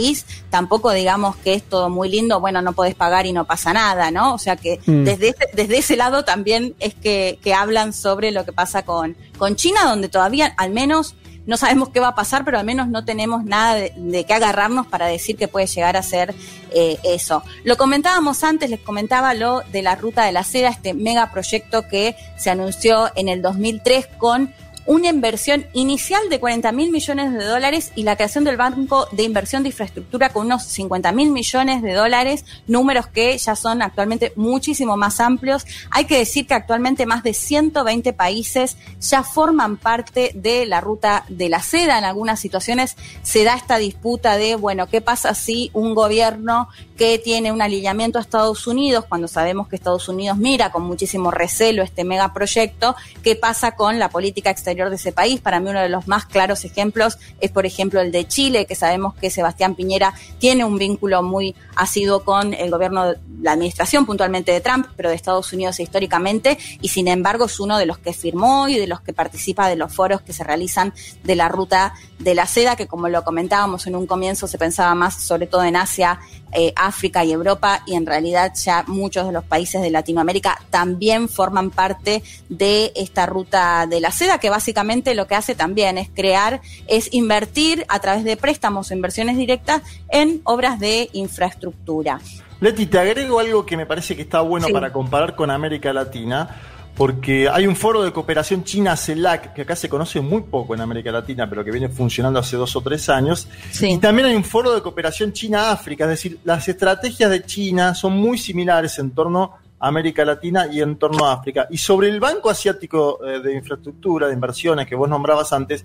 tampoco 0.50 0.92
digamos 0.92 1.36
que 1.38 1.54
es 1.54 1.64
todo 1.64 1.90
muy 1.90 2.10
lindo, 2.10 2.40
bueno, 2.40 2.62
no 2.62 2.74
podés 2.74 2.96
pagar 2.96 3.26
y 3.26 3.34
no 3.34 3.46
pasa 3.46 3.74
nada, 3.74 4.12
¿no? 4.12 4.34
O 4.34 4.38
sea 4.38 4.56
que 4.56 4.80
Mm. 4.86 5.04
desde, 5.04 5.30
ese, 5.30 5.50
desde 5.54 5.78
ese 5.78 5.96
lado 5.98 6.24
también 6.24 6.76
es 6.80 6.94
que, 6.94 7.40
que 7.44 7.54
hablan 7.54 7.94
sobre 7.94 8.32
lo 8.32 8.46
que 8.46 8.54
pasa 8.54 8.84
con, 8.84 9.16
con 9.38 9.56
China, 9.56 9.86
donde 9.86 10.10
todavía 10.10 10.54
al 10.58 10.72
menos 10.72 11.16
no 11.46 11.58
sabemos 11.58 11.90
qué 11.90 12.00
va 12.00 12.10
a 12.10 12.16
pasar, 12.16 12.46
pero 12.46 12.60
al 12.60 12.66
menos 12.66 12.88
no 12.88 13.04
tenemos 13.04 13.44
nada 13.44 13.74
de, 13.74 13.94
de 13.96 14.26
qué 14.26 14.34
agarrarnos 14.34 14.86
para 14.88 15.08
decir 15.08 15.38
que 15.38 15.48
puede 15.48 15.66
llegar 15.66 15.98
a 15.98 16.04
ser 16.04 16.36
eh, 16.72 16.98
eso. 17.04 17.44
Lo 17.64 17.78
comentábamos 17.78 18.44
antes, 18.44 18.70
les 18.70 18.80
comentaba 18.80 19.34
lo 19.34 19.62
de 19.72 19.82
la 19.82 19.96
Ruta 19.96 20.24
de 20.24 20.32
la 20.32 20.44
Seda, 20.44 20.70
este 20.70 20.94
megaproyecto 20.94 21.88
que 21.88 22.16
se 22.38 22.52
anunció 22.52 23.10
en 23.16 23.28
el 23.28 23.42
2003 23.42 24.08
con 24.20 24.54
una 24.86 25.10
inversión 25.10 25.66
inicial 25.74 26.30
de 26.30 26.40
40 26.40 26.72
mil 26.72 26.92
millones 26.92 27.34
de 27.34 27.46
dólares 27.46 27.92
y 27.96 28.04
la 28.04 28.16
creación 28.16 28.44
del 28.44 28.58
Banco 28.58 29.08
de 29.12 29.24
Inversión 29.24 29.64
de 29.64 29.70
Infraestructura 29.70 30.30
con 30.30 30.48
unos 30.48 30.64
50 30.64 31.12
mil 31.12 31.32
millones 31.32 31.82
de 31.82 31.94
dólares, 31.94 32.46
números 32.68 33.08
que 33.08 33.38
ya 33.38 33.56
son 33.56 33.82
actualmente 33.82 34.34
muchísimo 34.36 34.98
más 34.98 35.20
amplios. 35.20 35.66
Hay 35.92 36.06
que 36.06 36.18
decir 36.18 36.48
que 36.48 36.54
actualmente 36.54 37.06
más 37.06 37.24
de 37.24 37.34
120 37.34 38.14
países 38.14 38.78
ya 39.00 39.24
forman 39.24 39.78
parte 39.78 40.32
de 40.34 40.66
la 40.66 40.82
ruta 40.82 41.26
de 41.30 41.50
la 41.50 41.62
seda. 41.62 41.98
En 41.98 42.06
algunas 42.06 42.40
situaciones 42.40 42.96
se 43.22 43.44
da 43.44 43.56
esta 43.56 43.78
disputa 43.78 44.38
de, 44.38 44.56
bueno, 44.56 44.88
¿qué 44.88 45.02
pasa 45.02 45.36
si 45.36 45.70
un 45.74 45.94
gobierno 45.94 46.70
que 46.98 47.18
tiene 47.18 47.52
un 47.52 47.62
alineamiento 47.62 48.20
a 48.20 48.22
Estados 48.22 48.68
Unidos, 48.68 49.06
cuando 49.08 49.28
sabemos 49.28 49.68
que 49.68 49.76
Estados 49.76 50.08
Unidos 50.08 50.38
mira 50.38 50.72
con 50.72 50.84
muchísimo 50.84 51.32
recelo 51.32 51.82
este 51.82 52.04
megaproyecto, 52.04 52.96
qué 53.24 53.36
pasa 53.36 53.72
con 53.72 53.98
la 54.00 54.10
política 54.10 54.50
exterior 54.50 54.81
de 54.90 54.96
ese 54.96 55.12
país? 55.12 55.42
Para 55.42 55.60
mí 55.60 55.70
uno 55.70 55.80
de 55.80 55.90
los 55.90 56.08
más 56.08 56.26
claros 56.26 56.66
ejemplos 56.66 57.18
es, 57.40 57.52
por 57.52 57.66
ejemplo, 57.66 58.02
el 58.02 58.12
de 58.12 58.28
Chile, 58.28 58.66
que 58.66 58.76
sabemos 58.76 59.14
que 59.16 59.30
Sebastián 59.30 59.76
Piñera 59.76 60.14
tiene 60.40 60.66
un 60.66 60.78
vínculo 60.78 61.24
muy 61.24 61.56
asiduo 61.76 62.24
con 62.24 62.54
el 62.54 62.70
gobierno, 62.72 63.14
la 63.42 63.54
administración 63.54 64.06
puntualmente 64.06 64.52
de 64.52 64.62
Trump, 64.62 64.88
pero 64.96 65.10
de 65.10 65.16
Estados 65.16 65.52
Unidos 65.54 65.80
históricamente, 65.80 66.58
y 66.82 66.90
sin 66.90 67.08
embargo 67.08 67.46
es 67.46 67.60
uno 67.60 67.78
de 67.78 67.86
los 67.86 67.98
que 67.98 68.14
firmó 68.14 68.68
y 68.68 68.78
de 68.78 68.88
los 68.88 69.02
que 69.02 69.14
participa 69.14 69.68
de 69.68 69.76
los 69.76 69.94
foros 69.94 70.22
que 70.22 70.34
se 70.34 70.44
realizan 70.44 70.94
de 71.24 71.36
la 71.36 71.48
ruta 71.50 71.94
de 72.20 72.36
la 72.36 72.46
seda, 72.46 72.76
que 72.76 72.88
como 72.88 73.10
lo 73.10 73.24
comentábamos 73.24 73.88
en 73.88 73.96
un 73.96 74.06
comienzo 74.06 74.48
se 74.48 74.58
pensaba 74.58 74.94
más 74.96 75.22
sobre 75.24 75.48
todo 75.48 75.64
en 75.64 75.76
Asia, 75.76 76.20
eh, 76.54 76.74
África 76.76 77.24
y 77.24 77.32
Europa, 77.32 77.84
y 77.86 77.96
en 77.96 78.06
realidad 78.06 78.54
ya 78.56 78.84
muchos 78.88 79.26
de 79.26 79.32
los 79.32 79.44
países 79.44 79.82
de 79.82 79.90
Latinoamérica 79.90 80.60
también 80.70 81.30
forman 81.30 81.72
parte 81.72 82.24
de 82.50 82.92
esta 82.96 83.26
ruta 83.26 83.88
de 83.88 84.02
la 84.02 84.12
seda, 84.12 84.38
que 84.38 84.50
básicamente 84.62 85.16
lo 85.16 85.26
que 85.26 85.34
hace 85.34 85.56
también 85.56 85.98
es 85.98 86.08
crear, 86.14 86.62
es 86.86 87.12
invertir 87.12 87.84
a 87.90 87.98
través 87.98 88.24
de 88.24 88.38
préstamos 88.38 88.92
o 88.92 88.94
inversiones 88.94 89.36
directas 89.36 89.82
en 90.10 90.40
obras 90.44 90.80
de 90.80 91.10
infraestructura. 91.14 92.20
Leti, 92.60 92.86
te 92.86 93.00
agrego 93.00 93.40
algo 93.40 93.66
que 93.66 93.76
me 93.76 93.88
parece 93.88 94.16
que 94.16 94.22
está 94.22 94.42
bueno 94.42 94.68
Sí. 94.68 94.74
para 94.74 94.94
comparar 94.94 95.36
con 95.36 95.50
América 95.50 95.92
Latina, 95.92 96.48
porque 96.96 97.50
hay 97.50 97.66
un 97.66 97.76
foro 97.76 98.04
de 98.04 98.12
cooperación 98.12 98.64
China-CELAC, 98.64 99.56
que 99.56 99.64
acá 99.64 99.76
se 99.76 99.90
conoce 99.90 100.22
muy 100.22 100.44
poco 100.44 100.76
en 100.76 100.82
América 100.82 101.12
Latina, 101.12 101.50
pero 101.50 101.64
que 101.66 101.72
viene 101.72 101.90
funcionando 101.90 102.38
hace 102.38 102.56
dos 102.56 102.76
o 102.76 102.82
tres 102.82 103.10
años. 103.10 103.48
Sí. 103.72 103.94
Y 103.94 103.98
también 103.98 104.28
hay 104.28 104.36
un 104.36 104.44
foro 104.44 104.76
de 104.76 104.84
cooperación 104.84 105.34
China-África, 105.34 106.04
es 106.04 106.10
decir, 106.12 106.38
las 106.44 106.68
estrategias 106.68 107.32
de 107.32 107.44
China 107.44 107.96
son 107.96 108.14
muy 108.14 108.38
similares 108.38 109.00
en 109.00 109.10
torno 109.10 109.44
a 109.44 109.61
América 109.82 110.24
Latina 110.24 110.68
y 110.72 110.82
en 110.82 110.96
torno 110.98 111.26
a 111.26 111.34
África. 111.34 111.68
Y 111.70 111.78
sobre 111.78 112.08
el 112.10 112.20
Banco 112.20 112.50
Asiático 112.50 113.20
eh, 113.26 113.40
de 113.42 113.56
Infraestructura, 113.56 114.28
de 114.28 114.34
Inversiones, 114.34 114.88
que 114.88 114.96
vos 114.96 115.10
nombrabas 115.10 115.52
antes, 115.54 115.84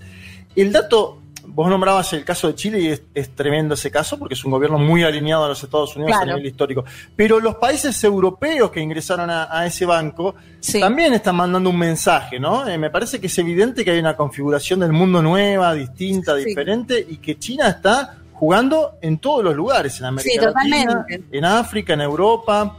el 0.54 0.70
dato, 0.72 1.18
vos 1.48 1.68
nombrabas 1.70 2.12
el 2.12 2.24
caso 2.24 2.48
de 2.48 2.54
Chile 2.54 2.80
y 2.80 2.86
es, 2.88 3.02
es 3.14 3.34
tremendo 3.34 3.74
ese 3.74 3.90
caso 3.90 4.18
porque 4.18 4.34
es 4.34 4.44
un 4.44 4.50
gobierno 4.50 4.78
muy 4.78 5.04
alineado 5.04 5.44
a 5.44 5.48
los 5.48 5.62
Estados 5.62 5.94
Unidos 5.96 6.12
a 6.20 6.24
nivel 6.24 6.44
histórico. 6.44 6.84
Pero 7.14 7.38
los 7.40 7.54
países 7.56 8.02
europeos 8.04 8.70
que 8.70 8.80
ingresaron 8.80 9.30
a, 9.30 9.48
a 9.50 9.64
ese 9.66 9.86
banco 9.86 10.34
Sí. 10.60 10.80
también 10.80 11.12
están 11.14 11.36
mandando 11.36 11.70
un 11.70 11.78
mensaje, 11.78 12.40
¿no? 12.40 12.66
Eh, 12.66 12.76
me 12.76 12.90
parece 12.90 13.20
que 13.20 13.28
es 13.28 13.38
evidente 13.38 13.84
que 13.84 13.92
hay 13.92 14.00
una 14.00 14.16
configuración 14.16 14.80
del 14.80 14.92
mundo 14.92 15.22
nueva, 15.22 15.72
distinta, 15.74 16.36
Sí. 16.36 16.44
diferente 16.46 17.06
y 17.08 17.18
que 17.18 17.38
China 17.38 17.68
está 17.68 18.16
jugando 18.32 18.96
en 19.00 19.18
todos 19.18 19.42
los 19.44 19.54
lugares, 19.54 19.98
en 20.00 20.06
América 20.06 20.30
Sí, 20.30 20.38
Latina, 20.44 20.86
totalmente. 21.04 21.36
en 21.38 21.44
África, 21.44 21.92
en 21.94 22.00
Europa. 22.02 22.76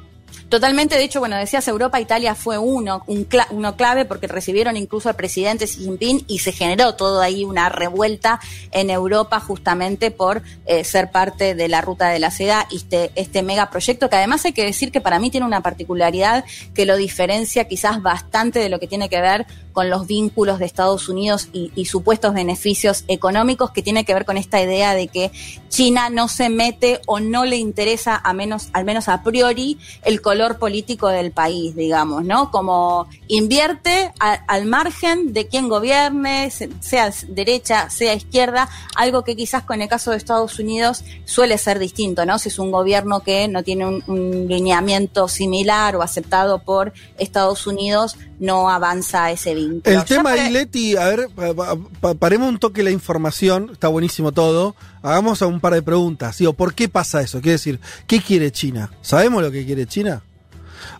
Totalmente, 0.49 0.95
de 0.95 1.03
hecho, 1.03 1.19
bueno, 1.19 1.35
decías 1.35 1.67
Europa, 1.67 1.99
Italia 1.99 2.33
fue 2.33 2.57
uno, 2.57 3.03
un 3.07 3.27
cla- 3.27 3.47
uno 3.49 3.75
clave 3.75 4.05
porque 4.05 4.27
recibieron 4.27 4.77
incluso 4.77 5.09
al 5.09 5.15
presidente 5.17 5.65
Xi 5.65 5.81
Jinping 5.81 6.23
y 6.27 6.39
se 6.39 6.53
generó 6.53 6.95
todo 6.95 7.19
ahí 7.21 7.43
una 7.43 7.67
revuelta 7.67 8.39
en 8.71 8.89
Europa 8.89 9.41
justamente 9.41 10.09
por 10.09 10.43
eh, 10.65 10.85
ser 10.85 11.11
parte 11.11 11.53
de 11.53 11.67
la 11.67 11.81
ruta 11.81 12.07
de 12.07 12.19
la 12.19 12.31
seda 12.31 12.65
y 12.71 12.77
este, 12.77 13.11
este 13.15 13.43
megaproyecto 13.43 14.09
que 14.09 14.15
además 14.15 14.45
hay 14.45 14.53
que 14.53 14.63
decir 14.63 14.91
que 14.93 15.01
para 15.01 15.19
mí 15.19 15.29
tiene 15.29 15.45
una 15.45 15.61
particularidad 15.61 16.45
que 16.73 16.85
lo 16.85 16.95
diferencia 16.95 17.67
quizás 17.67 18.01
bastante 18.01 18.59
de 18.59 18.69
lo 18.69 18.79
que 18.79 18.87
tiene 18.87 19.09
que 19.09 19.19
ver 19.19 19.45
con 19.73 19.89
los 19.89 20.07
vínculos 20.07 20.59
de 20.59 20.65
Estados 20.65 21.09
Unidos 21.09 21.49
y, 21.51 21.71
y 21.75 21.85
supuestos 21.85 22.33
beneficios 22.33 23.03
económicos 23.09 23.71
que 23.71 23.83
tiene 23.83 24.05
que 24.05 24.13
ver 24.13 24.23
con 24.25 24.37
esta 24.37 24.61
idea 24.61 24.93
de 24.95 25.07
que 25.09 25.29
China 25.69 26.09
no 26.09 26.29
se 26.29 26.49
mete 26.49 27.01
o 27.05 27.19
no 27.19 27.43
le 27.45 27.57
interesa 27.57 28.19
a 28.23 28.33
menos, 28.33 28.69
al 28.73 28.85
menos 28.85 29.09
a 29.09 29.21
priori, 29.23 29.77
el 30.03 30.16
color 30.21 30.57
político 30.57 31.07
del 31.09 31.31
país, 31.31 31.75
digamos, 31.75 32.23
¿no? 32.25 32.51
Como 32.51 33.07
invierte 33.27 34.11
a- 34.19 34.33
al 34.47 34.65
margen 34.65 35.33
de 35.33 35.47
quién 35.47 35.69
gobierne, 35.69 36.49
se- 36.51 36.69
sea 36.79 37.11
derecha, 37.27 37.89
sea 37.89 38.13
izquierda, 38.13 38.69
algo 38.95 39.23
que 39.23 39.35
quizás 39.35 39.63
con 39.63 39.81
el 39.81 39.87
caso 39.87 40.11
de 40.11 40.17
Estados 40.17 40.59
Unidos 40.59 41.03
suele 41.25 41.57
ser 41.57 41.79
distinto, 41.79 42.25
¿no? 42.25 42.39
Si 42.39 42.49
es 42.49 42.59
un 42.59 42.71
gobierno 42.71 43.21
que 43.21 43.47
no 43.47 43.63
tiene 43.63 43.85
un, 43.87 44.03
un 44.07 44.47
lineamiento 44.47 45.27
similar 45.27 45.95
o 45.95 46.01
aceptado 46.01 46.59
por 46.59 46.93
Estados 47.17 47.67
Unidos, 47.67 48.17
no 48.39 48.69
avanza 48.69 49.31
ese 49.31 49.55
vínculo. 49.55 49.81
El 49.99 50.05
tema 50.05 50.23
para- 50.31 50.43
ahí, 50.45 50.51
Leti, 50.51 50.95
a 50.95 51.05
ver, 51.05 51.29
pa- 51.35 51.53
pa- 51.53 51.77
pa- 52.01 52.13
paremos 52.13 52.49
un 52.49 52.59
toque 52.59 52.83
la 52.83 52.91
información, 52.91 53.69
está 53.73 53.87
buenísimo 53.87 54.31
todo. 54.31 54.75
Hagamos 55.01 55.41
un 55.41 55.59
par 55.59 55.73
de 55.73 55.81
preguntas. 55.81 56.37
Digo, 56.37 56.53
¿por 56.53 56.73
qué 56.73 56.89
pasa 56.89 57.21
eso? 57.21 57.39
Quiere 57.41 57.53
decir, 57.53 57.79
¿qué 58.07 58.21
quiere 58.21 58.51
China? 58.51 58.91
¿Sabemos 59.01 59.41
lo 59.43 59.51
que 59.51 59.65
quiere 59.65 59.85
China? 59.85 60.21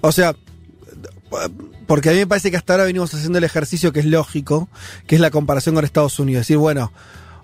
O 0.02 0.12
sea, 0.12 0.36
porque 1.88 2.10
a 2.10 2.14
mí 2.14 2.20
me 2.20 2.28
parece 2.28 2.52
que 2.52 2.58
hasta 2.58 2.74
ahora 2.74 2.86
venimos 2.86 3.14
haciendo 3.14 3.38
el 3.38 3.44
ejercicio 3.44 3.92
que 3.92 4.00
es 4.00 4.06
lógico, 4.06 4.70
que 5.08 5.16
es 5.16 5.22
la 5.22 5.32
comparación 5.32 5.76
con 5.76 5.84
Estados 5.86 6.20
Unidos. 6.20 6.42
Es 6.42 6.48
decir, 6.48 6.58
bueno, 6.58 6.92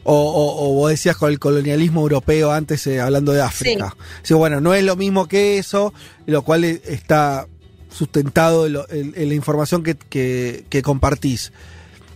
o, 0.03 0.13
o- 0.15 0.67
o 0.69 0.73
vos 0.73 0.89
decías 0.89 1.15
con 1.17 1.31
el 1.31 1.39
colonialismo 1.39 2.01
europeo 2.01 2.51
antes, 2.51 2.85
eh, 2.87 2.99
hablando 2.99 3.31
de 3.31 3.41
África. 3.41 3.95
Sí, 4.21 4.33
bueno, 4.33 4.59
no 4.61 4.73
es 4.73 4.83
lo 4.83 4.95
mismo 4.95 5.27
que 5.27 5.57
eso, 5.57 5.93
lo 6.25 6.41
cual 6.43 6.63
eh, 6.65 6.81
está 6.87 7.47
sustentado 7.91 8.65
en, 8.65 8.73
lo- 8.73 8.89
en- 8.89 9.13
en 9.15 9.29
la 9.29 9.35
información 9.35 9.83
que, 9.83 9.95
que- 9.95 10.65
que 10.69 10.81
compartís. 10.81 11.51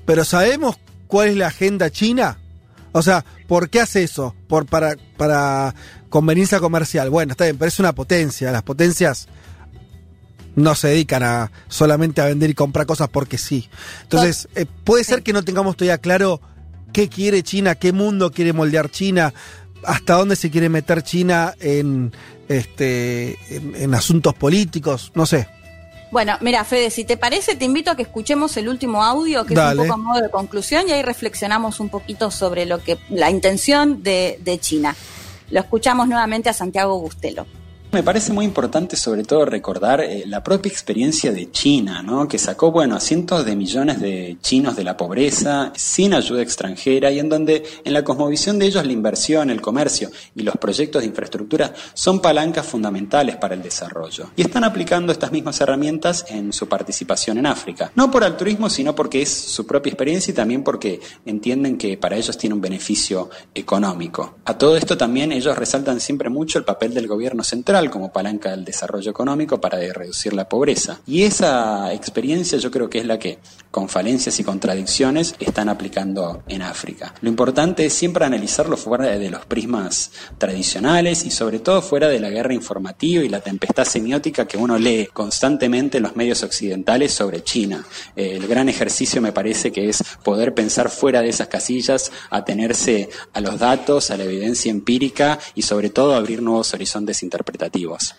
Pero 0.05 0.25
¿sabemos 0.25 0.77
cuál 1.07 1.29
es 1.29 1.35
la 1.37 1.47
agenda 1.47 1.89
china? 1.91 2.37
O 2.97 3.03
sea, 3.03 3.23
¿por 3.47 3.69
qué 3.69 3.79
hace 3.79 4.03
eso? 4.03 4.35
Por, 4.47 4.65
para, 4.65 4.95
para 5.17 5.75
conveniencia 6.09 6.59
comercial. 6.59 7.09
Bueno, 7.11 7.31
está 7.33 7.43
bien, 7.43 7.57
pero 7.57 7.69
es 7.69 7.79
una 7.79 7.93
potencia. 7.93 8.51
Las 8.51 8.63
potencias 8.63 9.27
no 10.55 10.73
se 10.73 10.87
dedican 10.87 11.21
a 11.21 11.51
solamente 11.67 12.21
a 12.21 12.25
vender 12.25 12.49
y 12.49 12.55
comprar 12.55 12.87
cosas 12.87 13.09
porque 13.09 13.37
sí. 13.37 13.69
Entonces, 14.01 14.49
eh, 14.55 14.65
puede 14.83 15.03
ser 15.03 15.21
que 15.21 15.31
no 15.31 15.43
tengamos 15.43 15.77
todavía 15.77 15.99
claro 15.99 16.41
qué 16.91 17.07
quiere 17.07 17.43
China, 17.43 17.75
qué 17.75 17.91
mundo 17.91 18.31
quiere 18.31 18.51
moldear 18.51 18.89
China, 18.89 19.31
hasta 19.85 20.15
dónde 20.15 20.35
se 20.35 20.49
quiere 20.49 20.67
meter 20.67 21.03
China 21.03 21.53
en, 21.59 22.11
este, 22.47 23.37
en, 23.55 23.75
en 23.75 23.93
asuntos 23.93 24.33
políticos, 24.33 25.11
no 25.13 25.27
sé. 25.27 25.47
Bueno, 26.11 26.37
mira, 26.41 26.63
Fede, 26.63 26.89
si 26.89 27.03
te 27.03 27.17
parece, 27.17 27.55
te 27.55 27.65
invito 27.65 27.91
a 27.91 27.95
que 27.95 28.03
escuchemos 28.03 28.55
el 28.57 28.69
último 28.69 29.03
audio, 29.03 29.45
que 29.45 29.53
Dale. 29.53 29.73
es 29.73 29.79
un 29.79 29.87
poco 29.87 29.93
a 29.93 30.03
modo 30.03 30.21
de 30.21 30.29
conclusión, 30.29 30.87
y 30.87 30.91
ahí 30.91 31.01
reflexionamos 31.01 31.79
un 31.79 31.89
poquito 31.89 32.31
sobre 32.31 32.65
lo 32.65 32.81
que 32.81 32.97
la 33.09 33.29
intención 33.29 34.03
de, 34.03 34.39
de 34.41 34.59
China. 34.59 34.95
Lo 35.49 35.59
escuchamos 35.59 36.07
nuevamente 36.07 36.49
a 36.49 36.53
Santiago 36.53 36.99
Bustelo. 36.99 37.45
Me 37.89 38.03
parece 38.03 38.33
muy 38.33 38.43
importante 38.43 38.97
sobre 38.97 39.23
todo 39.23 39.45
recordar 39.45 40.01
eh, 40.01 40.25
la 40.27 40.43
propia 40.43 40.69
experiencia 40.69 41.31
de 41.31 41.49
China, 41.51 42.03
¿no? 42.03 42.27
que 42.27 42.37
sacó 42.37 42.69
bueno, 42.69 42.97
a 42.97 42.99
cientos 42.99 43.45
de 43.45 43.55
millones 43.55 44.01
de 44.01 44.35
chinos 44.41 44.75
de 44.75 44.83
la 44.83 44.97
pobreza 44.97 45.71
sin 45.73 46.13
ayuda 46.13 46.41
extranjera 46.41 47.11
y 47.11 47.19
en 47.19 47.29
donde 47.29 47.63
en 47.85 47.93
la 47.93 48.03
cosmovisión 48.03 48.59
de 48.59 48.65
ellos 48.65 48.85
la 48.85 48.91
inversión, 48.91 49.49
el 49.49 49.61
comercio 49.61 50.11
y 50.35 50.43
los 50.43 50.57
proyectos 50.57 51.01
de 51.01 51.07
infraestructura 51.07 51.73
son 51.93 52.19
palancas 52.19 52.65
fundamentales 52.65 53.37
para 53.37 53.55
el 53.55 53.63
desarrollo. 53.63 54.31
Y 54.35 54.41
están 54.41 54.65
aplicando 54.65 55.13
estas 55.13 55.31
mismas 55.31 55.61
herramientas 55.61 56.25
en 56.27 56.51
su 56.51 56.67
participación 56.67 57.37
en 57.37 57.45
África. 57.45 57.93
No 57.95 58.11
por 58.11 58.25
altruismo, 58.25 58.69
sino 58.69 58.95
porque 58.95 59.21
es 59.21 59.29
su 59.29 59.65
propia 59.65 59.91
experiencia 59.91 60.31
y 60.31 60.35
también 60.35 60.61
porque 60.61 60.99
entienden 61.25 61.77
que 61.77 61.97
para 61.97 62.17
ellos 62.17 62.37
tiene 62.37 62.53
un 62.53 62.61
beneficio 62.61 63.29
económico. 63.55 64.39
A 64.43 64.57
todo 64.57 64.75
esto 64.75 64.97
también 64.97 65.31
ellos 65.31 65.57
resaltan 65.57 66.01
siempre 66.01 66.29
mucho 66.29 66.59
el 66.59 66.65
papel 66.65 66.93
del 66.93 67.07
gobierno 67.07 67.45
central 67.45 67.76
como 67.85 68.11
palanca 68.11 68.51
del 68.51 68.65
desarrollo 68.65 69.11
económico 69.11 69.61
para 69.61 69.77
reducir 69.77 70.33
la 70.33 70.49
pobreza. 70.49 70.99
Y 71.05 71.23
esa 71.23 71.93
experiencia 71.93 72.57
yo 72.57 72.71
creo 72.71 72.89
que 72.89 72.97
es 72.97 73.05
la 73.05 73.19
que, 73.19 73.37
con 73.69 73.87
falencias 73.87 74.39
y 74.39 74.43
contradicciones, 74.43 75.35
están 75.39 75.69
aplicando 75.69 76.43
en 76.47 76.63
África. 76.63 77.13
Lo 77.21 77.29
importante 77.29 77.85
es 77.85 77.93
siempre 77.93 78.25
analizarlo 78.25 78.77
fuera 78.77 79.05
de 79.05 79.29
los 79.29 79.45
prismas 79.45 80.11
tradicionales 80.37 81.23
y 81.25 81.31
sobre 81.31 81.59
todo 81.59 81.81
fuera 81.81 82.07
de 82.07 82.19
la 82.19 82.29
guerra 82.29 82.53
informativa 82.53 83.23
y 83.23 83.29
la 83.29 83.41
tempestad 83.41 83.85
semiótica 83.85 84.47
que 84.47 84.57
uno 84.57 84.77
lee 84.79 85.09
constantemente 85.13 85.97
en 85.97 86.03
los 86.03 86.15
medios 86.15 86.41
occidentales 86.41 87.13
sobre 87.13 87.43
China. 87.43 87.85
El 88.15 88.47
gran 88.47 88.69
ejercicio 88.69 89.21
me 89.21 89.31
parece 89.31 89.71
que 89.71 89.89
es 89.89 90.03
poder 90.23 90.55
pensar 90.55 90.89
fuera 90.89 91.21
de 91.21 91.29
esas 91.29 91.47
casillas, 91.47 92.11
atenerse 92.31 93.09
a 93.33 93.41
los 93.41 93.59
datos, 93.59 94.09
a 94.09 94.17
la 94.17 94.23
evidencia 94.23 94.71
empírica 94.71 95.37
y 95.53 95.61
sobre 95.61 95.89
todo 95.89 96.15
abrir 96.15 96.41
nuevos 96.41 96.73
horizontes 96.73 97.21
interpretativos 97.21 97.66
educativas. 97.67 98.15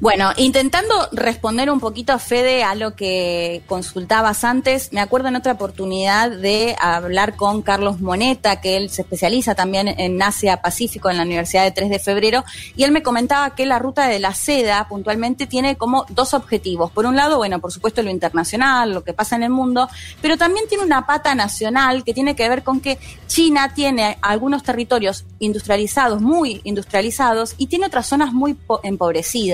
Bueno, 0.00 0.32
intentando 0.36 0.94
responder 1.12 1.70
un 1.70 1.80
poquito 1.80 2.12
a 2.12 2.18
Fede 2.18 2.62
a 2.62 2.74
lo 2.74 2.94
que 2.94 3.62
consultabas 3.66 4.44
antes, 4.44 4.92
me 4.92 5.00
acuerdo 5.00 5.28
en 5.28 5.36
otra 5.36 5.52
oportunidad 5.52 6.30
de 6.30 6.76
hablar 6.78 7.36
con 7.36 7.62
Carlos 7.62 8.00
Moneta, 8.00 8.60
que 8.60 8.76
él 8.76 8.90
se 8.90 9.02
especializa 9.02 9.54
también 9.54 9.88
en 9.88 10.22
Asia 10.22 10.60
Pacífico 10.60 11.08
en 11.08 11.16
la 11.16 11.22
Universidad 11.22 11.64
de 11.64 11.70
3 11.70 11.88
de 11.88 11.98
Febrero, 11.98 12.44
y 12.76 12.82
él 12.82 12.92
me 12.92 13.02
comentaba 13.02 13.54
que 13.54 13.64
la 13.64 13.78
ruta 13.78 14.06
de 14.06 14.18
la 14.18 14.34
seda 14.34 14.86
puntualmente 14.88 15.46
tiene 15.46 15.76
como 15.76 16.04
dos 16.10 16.34
objetivos. 16.34 16.90
Por 16.90 17.06
un 17.06 17.16
lado, 17.16 17.38
bueno, 17.38 17.60
por 17.60 17.72
supuesto 17.72 18.02
lo 18.02 18.10
internacional, 18.10 18.92
lo 18.92 19.04
que 19.04 19.14
pasa 19.14 19.36
en 19.36 19.44
el 19.44 19.50
mundo, 19.50 19.88
pero 20.20 20.36
también 20.36 20.68
tiene 20.68 20.84
una 20.84 21.06
pata 21.06 21.34
nacional 21.34 22.04
que 22.04 22.12
tiene 22.12 22.36
que 22.36 22.48
ver 22.48 22.62
con 22.62 22.80
que 22.80 22.98
China 23.26 23.72
tiene 23.74 24.18
algunos 24.20 24.62
territorios 24.62 25.24
industrializados, 25.38 26.20
muy 26.20 26.60
industrializados, 26.64 27.54
y 27.56 27.68
tiene 27.68 27.86
otras 27.86 28.06
zonas 28.06 28.32
muy 28.32 28.56
empobrecidas. 28.82 29.53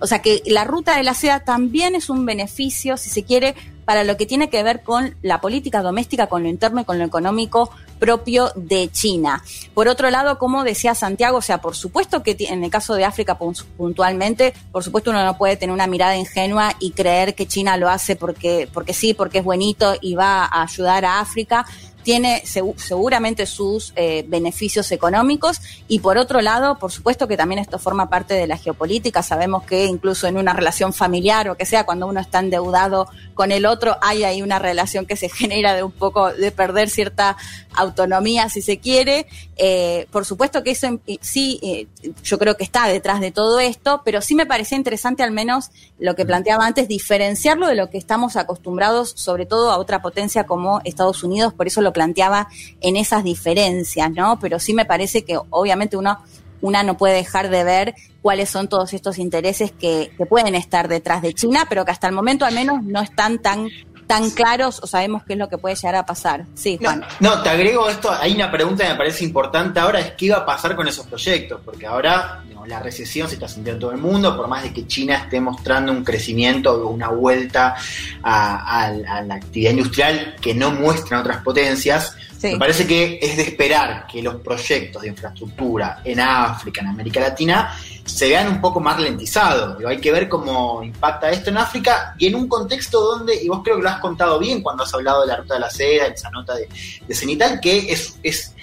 O 0.00 0.06
sea 0.06 0.20
que 0.20 0.42
la 0.46 0.64
ruta 0.64 0.96
de 0.96 1.02
la 1.02 1.14
seda 1.14 1.40
también 1.40 1.94
es 1.94 2.08
un 2.08 2.26
beneficio, 2.26 2.96
si 2.96 3.10
se 3.10 3.24
quiere, 3.24 3.54
para 3.84 4.04
lo 4.04 4.16
que 4.16 4.26
tiene 4.26 4.48
que 4.48 4.62
ver 4.62 4.82
con 4.82 5.14
la 5.22 5.40
política 5.40 5.82
doméstica, 5.82 6.26
con 6.26 6.42
lo 6.42 6.48
interno 6.48 6.80
y 6.80 6.84
con 6.84 6.98
lo 6.98 7.04
económico 7.04 7.70
propio 7.98 8.50
de 8.56 8.90
China. 8.90 9.42
Por 9.72 9.88
otro 9.88 10.10
lado, 10.10 10.38
como 10.38 10.64
decía 10.64 10.94
Santiago, 10.94 11.38
o 11.38 11.42
sea, 11.42 11.60
por 11.60 11.76
supuesto 11.76 12.22
que 12.22 12.36
en 12.40 12.64
el 12.64 12.70
caso 12.70 12.94
de 12.94 13.04
África 13.04 13.38
puntualmente, 13.38 14.52
por 14.72 14.82
supuesto 14.82 15.10
uno 15.10 15.24
no 15.24 15.38
puede 15.38 15.56
tener 15.56 15.72
una 15.72 15.86
mirada 15.86 16.16
ingenua 16.16 16.74
y 16.80 16.90
creer 16.90 17.34
que 17.34 17.46
China 17.46 17.76
lo 17.76 17.88
hace 17.88 18.16
porque, 18.16 18.68
porque 18.72 18.92
sí, 18.92 19.14
porque 19.14 19.38
es 19.38 19.44
buenito 19.44 19.94
y 20.00 20.14
va 20.14 20.44
a 20.44 20.62
ayudar 20.62 21.04
a 21.04 21.20
África 21.20 21.64
tiene 22.04 22.42
seguramente 22.44 23.46
sus 23.46 23.92
eh, 23.96 24.24
beneficios 24.28 24.92
económicos 24.92 25.60
y 25.88 25.98
por 25.98 26.18
otro 26.18 26.40
lado, 26.40 26.78
por 26.78 26.92
supuesto 26.92 27.26
que 27.26 27.36
también 27.36 27.58
esto 27.58 27.78
forma 27.78 28.08
parte 28.08 28.34
de 28.34 28.46
la 28.46 28.58
geopolítica. 28.58 29.22
Sabemos 29.22 29.64
que 29.64 29.86
incluso 29.86 30.26
en 30.26 30.36
una 30.36 30.52
relación 30.52 30.92
familiar 30.92 31.48
o 31.48 31.56
que 31.56 31.66
sea, 31.66 31.84
cuando 31.84 32.06
uno 32.06 32.20
está 32.20 32.38
endeudado 32.38 33.08
con 33.34 33.50
el 33.50 33.66
otro, 33.66 33.96
hay 34.02 34.22
ahí 34.22 34.42
una 34.42 34.58
relación 34.58 35.06
que 35.06 35.16
se 35.16 35.28
genera 35.30 35.74
de 35.74 35.82
un 35.82 35.92
poco 35.92 36.32
de 36.32 36.52
perder 36.52 36.90
cierta 36.90 37.36
autonomía, 37.74 38.48
si 38.48 38.62
se 38.62 38.78
quiere. 38.78 39.26
Eh, 39.56 40.06
por 40.10 40.24
supuesto 40.24 40.62
que 40.62 40.72
eso 40.72 41.00
sí, 41.20 41.58
eh, 41.62 41.86
yo 42.22 42.38
creo 42.38 42.56
que 42.56 42.64
está 42.64 42.86
detrás 42.86 43.20
de 43.20 43.30
todo 43.30 43.58
esto, 43.58 44.02
pero 44.04 44.20
sí 44.20 44.34
me 44.34 44.46
parecía 44.46 44.76
interesante 44.76 45.22
al 45.22 45.30
menos 45.30 45.70
lo 45.98 46.14
que 46.14 46.26
planteaba 46.26 46.66
antes, 46.66 46.86
diferenciarlo 46.86 47.66
de 47.66 47.74
lo 47.74 47.88
que 47.88 47.98
estamos 47.98 48.36
acostumbrados, 48.36 49.14
sobre 49.16 49.46
todo 49.46 49.70
a 49.70 49.78
otra 49.78 50.02
potencia 50.02 50.44
como 50.44 50.80
Estados 50.84 51.22
Unidos, 51.24 51.54
por 51.54 51.66
eso 51.66 51.80
lo 51.80 51.92
planteaba 51.94 52.48
en 52.82 52.96
esas 52.96 53.24
diferencias, 53.24 54.10
¿no? 54.10 54.38
Pero 54.38 54.60
sí 54.60 54.74
me 54.74 54.84
parece 54.84 55.24
que 55.24 55.38
obviamente 55.48 55.96
uno 55.96 56.18
una 56.60 56.82
no 56.82 56.96
puede 56.96 57.14
dejar 57.14 57.50
de 57.50 57.62
ver 57.62 57.94
cuáles 58.22 58.48
son 58.48 58.68
todos 58.68 58.94
estos 58.94 59.18
intereses 59.18 59.70
que, 59.70 60.10
que, 60.16 60.24
pueden 60.24 60.54
estar 60.54 60.88
detrás 60.88 61.20
de 61.20 61.34
China, 61.34 61.66
pero 61.68 61.84
que 61.84 61.90
hasta 61.90 62.06
el 62.06 62.14
momento 62.14 62.46
al 62.46 62.54
menos 62.54 62.82
no 62.82 63.02
están 63.02 63.38
tan 63.38 63.68
tan 64.06 64.30
claros 64.30 64.80
o 64.82 64.86
sabemos 64.86 65.22
qué 65.24 65.34
es 65.34 65.38
lo 65.38 65.48
que 65.48 65.58
puede 65.58 65.74
llegar 65.74 65.96
a 65.96 66.06
pasar. 66.06 66.44
Sí, 66.54 66.78
no, 66.80 67.00
no, 67.20 67.42
te 67.42 67.48
agrego 67.48 67.88
esto, 67.88 68.10
hay 68.10 68.34
una 68.34 68.50
pregunta 68.50 68.84
que 68.84 68.90
me 68.90 68.96
parece 68.96 69.24
importante 69.24 69.80
ahora, 69.80 70.00
es 70.00 70.12
qué 70.12 70.30
va 70.30 70.38
a 70.38 70.46
pasar 70.46 70.76
con 70.76 70.88
esos 70.88 71.06
proyectos, 71.06 71.60
porque 71.64 71.86
ahora 71.86 72.42
la 72.66 72.80
recesión 72.80 73.28
se 73.28 73.34
está 73.34 73.48
sintiendo 73.48 73.72
en 73.72 73.80
todo 73.80 73.92
el 73.92 73.98
mundo, 73.98 74.36
por 74.36 74.48
más 74.48 74.62
de 74.62 74.72
que 74.72 74.86
China 74.86 75.16
esté 75.16 75.40
mostrando 75.40 75.92
un 75.92 76.04
crecimiento 76.04 76.72
o 76.72 76.88
una 76.88 77.08
vuelta 77.08 77.74
a, 78.22 78.92
la 79.26 79.34
actividad 79.34 79.72
industrial 79.72 80.36
que 80.40 80.54
no 80.54 80.70
muestran 80.70 81.20
otras 81.20 81.42
potencias, 81.42 82.16
me 82.42 82.58
parece 82.58 82.86
que 82.86 83.18
es 83.20 83.36
de 83.36 83.42
esperar 83.42 84.06
que 84.06 84.22
los 84.22 84.36
proyectos 84.36 85.02
de 85.02 85.08
infraestructura 85.08 86.00
en 86.04 86.20
África, 86.20 86.80
en 86.80 86.88
América 86.88 87.20
Latina, 87.20 87.74
se 88.04 88.28
vean 88.28 88.48
un 88.48 88.60
poco 88.60 88.80
más 88.80 88.96
ralentizados. 88.96 89.82
hay 89.84 89.98
que 89.98 90.12
ver 90.12 90.28
cómo 90.28 90.82
impacta 90.82 91.30
esto 91.30 91.50
en 91.50 91.58
África 91.58 92.14
y 92.18 92.26
en 92.26 92.34
un 92.34 92.48
contexto 92.48 93.00
donde, 93.00 93.42
y 93.42 93.48
vos 93.48 93.60
creo 93.64 93.76
que 93.76 93.82
lo 93.82 93.88
has 93.88 94.00
contado 94.00 94.38
bien 94.38 94.62
cuando 94.62 94.82
has 94.82 94.92
hablado 94.92 95.22
de 95.22 95.28
la 95.28 95.36
ruta 95.36 95.54
de 95.54 95.60
la 95.60 95.70
seda, 95.70 96.06
esa 96.06 96.30
nota 96.30 96.54
de, 96.54 96.68
de 97.06 97.14
Cenital, 97.14 97.60
que 97.60 97.90
es 98.22 98.54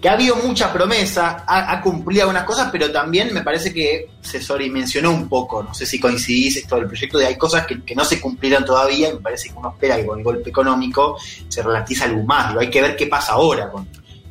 que 0.00 0.08
ha 0.08 0.12
habido 0.12 0.36
mucha 0.36 0.72
promesa, 0.72 1.44
ha, 1.46 1.80
cumplido 1.80 2.22
algunas 2.22 2.44
cosas, 2.44 2.68
pero 2.70 2.90
también 2.92 3.34
me 3.34 3.42
parece 3.42 3.72
que 3.72 4.10
se 4.20 4.40
sobredimensionó 4.40 5.10
un 5.10 5.28
poco. 5.28 5.62
No 5.62 5.74
sé 5.74 5.86
si 5.86 5.98
coincidís 5.98 6.56
esto 6.56 6.76
del 6.76 6.86
proyecto, 6.86 7.18
de 7.18 7.26
hay 7.26 7.36
cosas 7.36 7.66
que, 7.66 7.94
no 7.94 8.04
se 8.04 8.20
cumplieron 8.20 8.64
todavía 8.64 9.08
y 9.10 9.14
me 9.14 9.20
parece 9.20 9.48
que 9.48 9.54
uno 9.56 9.70
espera 9.70 9.96
que 9.96 10.06
con 10.06 10.18
el 10.18 10.24
golpe 10.24 10.50
económico 10.50 11.18
se 11.48 11.62
ralentiza 11.62 12.04
algo 12.04 12.22
más. 12.22 12.56
hay 12.56 12.70
que 12.70 12.80
ver 12.80 12.96
qué 12.96 13.06
pasa 13.06 13.32
ahora 13.32 13.68
con, 13.70 13.88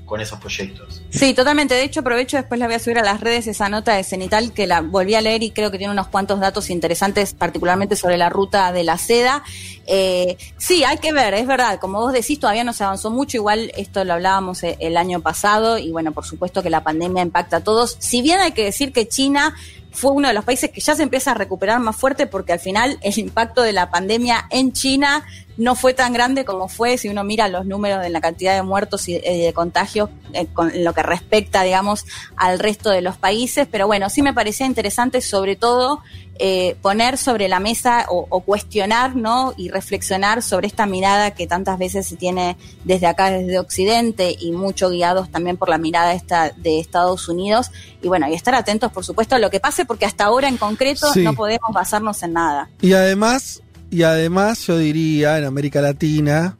con 0.07 0.21
esos 0.21 0.39
proyectos. 0.39 1.03
Sí, 1.09 1.33
totalmente. 1.33 1.75
De 1.75 1.83
hecho, 1.83 1.99
aprovecho, 1.99 2.37
después 2.37 2.59
la 2.59 2.65
voy 2.65 2.75
a 2.75 2.79
subir 2.79 2.97
a 2.97 3.03
las 3.03 3.19
redes 3.19 3.45
esa 3.45 3.67
nota 3.67 3.93
de 3.93 4.03
Cenital 4.03 4.53
que 4.53 4.65
la 4.65 4.81
volví 4.81 5.13
a 5.15 5.21
leer 5.21 5.43
y 5.43 5.51
creo 5.51 5.69
que 5.69 5.77
tiene 5.77 5.91
unos 5.91 6.07
cuantos 6.07 6.39
datos 6.39 6.69
interesantes, 6.69 7.33
particularmente 7.33 7.97
sobre 7.97 8.17
la 8.17 8.29
ruta 8.29 8.71
de 8.71 8.85
la 8.85 8.97
seda. 8.97 9.43
Eh, 9.85 10.37
sí, 10.57 10.85
hay 10.85 10.97
que 10.97 11.11
ver, 11.11 11.33
es 11.33 11.45
verdad. 11.45 11.79
Como 11.79 11.99
vos 11.99 12.13
decís, 12.13 12.39
todavía 12.39 12.63
no 12.63 12.71
se 12.71 12.85
avanzó 12.85 13.11
mucho. 13.11 13.37
Igual 13.37 13.71
esto 13.75 14.03
lo 14.05 14.13
hablábamos 14.13 14.63
eh, 14.63 14.77
el 14.79 14.95
año 14.95 15.19
pasado 15.19 15.77
y 15.77 15.91
bueno, 15.91 16.13
por 16.13 16.25
supuesto 16.25 16.63
que 16.63 16.69
la 16.69 16.83
pandemia 16.83 17.21
impacta 17.21 17.57
a 17.57 17.63
todos. 17.63 17.97
Si 17.99 18.21
bien 18.21 18.39
hay 18.39 18.53
que 18.53 18.63
decir 18.63 18.93
que 18.93 19.09
China 19.09 19.55
fue 19.91 20.11
uno 20.11 20.29
de 20.29 20.33
los 20.33 20.45
países 20.45 20.69
que 20.69 20.79
ya 20.79 20.95
se 20.95 21.03
empieza 21.03 21.31
a 21.31 21.33
recuperar 21.33 21.79
más 21.79 21.95
fuerte 21.95 22.27
porque 22.27 22.53
al 22.53 22.59
final 22.59 22.97
el 23.01 23.17
impacto 23.17 23.61
de 23.61 23.73
la 23.73 23.89
pandemia 23.89 24.47
en 24.51 24.71
China 24.71 25.25
no 25.57 25.75
fue 25.75 25.93
tan 25.93 26.13
grande 26.13 26.45
como 26.45 26.67
fue 26.67 26.97
si 26.97 27.09
uno 27.09 27.23
mira 27.23 27.47
los 27.47 27.65
números 27.65 28.01
de 28.01 28.09
la 28.09 28.21
cantidad 28.21 28.55
de 28.55 28.61
muertos 28.61 29.07
y 29.09 29.15
eh, 29.15 29.45
de 29.45 29.53
contagios 29.53 30.09
eh, 30.33 30.47
con 30.53 30.71
lo 30.83 30.93
que 30.93 31.03
respecta, 31.03 31.63
digamos, 31.63 32.05
al 32.35 32.59
resto 32.59 32.89
de 32.89 33.01
los 33.01 33.17
países. 33.17 33.67
Pero 33.69 33.87
bueno, 33.87 34.09
sí 34.09 34.21
me 34.21 34.33
parecía 34.33 34.65
interesante 34.65 35.21
sobre 35.21 35.55
todo 35.55 36.01
eh, 36.39 36.75
poner 36.83 37.17
sobre 37.17 37.47
la 37.47 37.59
mesa 37.59 38.05
o, 38.09 38.41
cuestionar, 38.41 39.15
¿no? 39.15 39.55
Y 39.57 39.69
reflexionar 39.69 40.43
sobre 40.43 40.67
esta 40.67 40.85
mirada 40.85 41.31
que 41.31 41.47
tantas 41.47 41.79
veces 41.79 42.07
se 42.07 42.15
tiene 42.15 42.57
desde 42.83 43.07
acá, 43.07 43.31
desde 43.31 43.57
Occidente 43.57 44.35
y 44.39 44.51
mucho 44.51 44.89
guiados 44.89 45.31
también 45.31 45.57
por 45.57 45.69
la 45.69 45.79
mirada 45.79 46.13
esta 46.13 46.51
de 46.55 46.79
Estados 46.79 47.27
Unidos. 47.27 47.71
Y 48.03 48.07
bueno, 48.07 48.27
y 48.29 48.35
estar 48.35 48.53
atentos, 48.53 48.91
por 48.91 49.03
supuesto, 49.03 49.35
a 49.35 49.39
lo 49.39 49.49
que 49.49 49.59
pase, 49.59 49.85
porque 49.85 50.05
hasta 50.05 50.25
ahora 50.25 50.47
en 50.47 50.57
concreto 50.57 51.07
no 51.15 51.33
podemos 51.33 51.71
basarnos 51.73 52.21
en 52.21 52.33
nada. 52.33 52.69
Y 52.81 52.93
además, 52.93 53.63
y 53.89 54.03
además 54.03 54.65
yo 54.67 54.77
diría 54.77 55.37
en 55.37 55.45
América 55.45 55.81
Latina, 55.81 56.57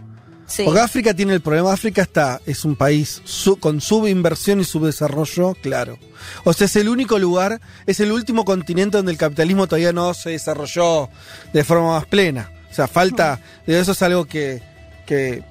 porque 0.63 0.80
África 0.80 1.13
tiene 1.13 1.34
el 1.34 1.42
problema, 1.42 1.74
África 1.74 2.02
está, 2.02 2.40
es 2.46 2.63
un 2.63 2.76
país 2.78 3.22
con 3.60 3.82
subinversión 3.82 4.62
y 4.62 4.63
subdesarrollo, 4.63 5.56
claro. 5.62 6.00
O 6.46 6.54
sea, 6.54 6.66
es 6.66 6.76
el 6.78 6.88
único 6.88 7.20
lugar, 7.20 7.60
es 7.86 8.00
el 8.00 8.12
último 8.12 8.46
continente 8.46 8.98
donde 8.98 9.12
el 9.12 9.18
capitalismo 9.18 9.68
todavía 9.68 9.92
no 9.92 10.13
se 10.13 10.32
desarrolló 10.32 11.10
de 11.52 11.63
forma 11.66 11.92
más 11.94 12.06
plena. 12.06 12.50
O 12.72 12.74
sea, 12.74 12.88
falta, 12.88 13.42
de 13.66 13.78
eso 13.80 13.92
es 13.92 14.02
algo 14.02 14.26
que, 14.26 14.62
que 15.06 15.44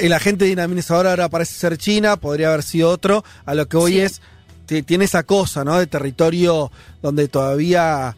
el 0.00 0.12
agente 0.12 0.46
dinamizador 0.46 1.06
ahora 1.06 1.28
parece 1.28 1.54
ser 1.54 1.76
China, 1.76 2.16
podría 2.16 2.48
haber 2.48 2.62
sido 2.62 2.88
otro, 2.88 3.22
a 3.44 3.54
lo 3.54 3.68
que 3.68 3.76
hoy 3.76 4.00
es, 4.00 4.22
tiene 4.86 5.04
esa 5.04 5.24
cosa, 5.24 5.62
¿no? 5.62 5.78
De 5.78 5.86
territorio 5.86 6.72
donde 7.02 7.28
todavía 7.28 8.16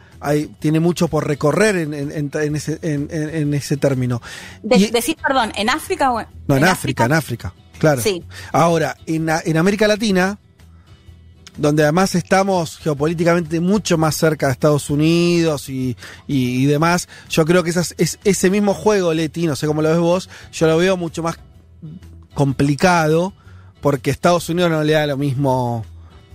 tiene 0.58 0.80
mucho 0.80 1.08
por 1.08 1.26
recorrer 1.26 1.76
en, 1.76 1.94
en, 1.94 2.56
ese, 2.56 2.78
en, 2.82 3.54
ese 3.54 3.76
término. 3.76 4.20
decir, 4.62 5.16
perdón, 5.16 5.52
¿en 5.56 5.68
África 5.70 6.12
o 6.12 6.22
No, 6.46 6.56
en, 6.56 6.64
África, 6.64 7.04
en 7.06 7.12
África, 7.12 7.52
claro. 7.78 8.00
Sí. 8.00 8.22
Ahora, 8.52 8.96
en, 9.06 9.28
en 9.44 9.56
América 9.56 9.86
Latina, 9.88 10.38
donde 11.56 11.82
además 11.82 12.14
estamos 12.14 12.78
geopolíticamente 12.78 13.60
mucho 13.60 13.98
más 13.98 14.16
cerca 14.16 14.46
de 14.46 14.52
Estados 14.52 14.88
Unidos 14.88 15.68
y, 15.68 15.96
y- 16.26 16.62
y 16.62 16.66
demás, 16.66 17.08
yo 17.28 17.44
creo 17.44 17.62
que 17.62 17.70
esas- 17.70 17.94
es, 17.98 18.18
ese 18.24 18.48
mismo 18.48 18.72
juego, 18.72 19.12
Leti, 19.12 19.46
no 19.46 19.54
sé 19.56 19.66
cómo 19.66 19.82
lo 19.82 19.90
ves 19.90 19.98
vos, 19.98 20.30
yo 20.52 20.66
lo 20.66 20.78
veo 20.78 20.96
mucho 20.96 21.22
más 21.22 21.36
complicado 22.34 23.32
porque 23.80 24.10
Estados 24.10 24.48
Unidos 24.48 24.70
no 24.70 24.82
le 24.84 24.92
da 24.94 25.06
lo 25.06 25.16
mismo 25.16 25.84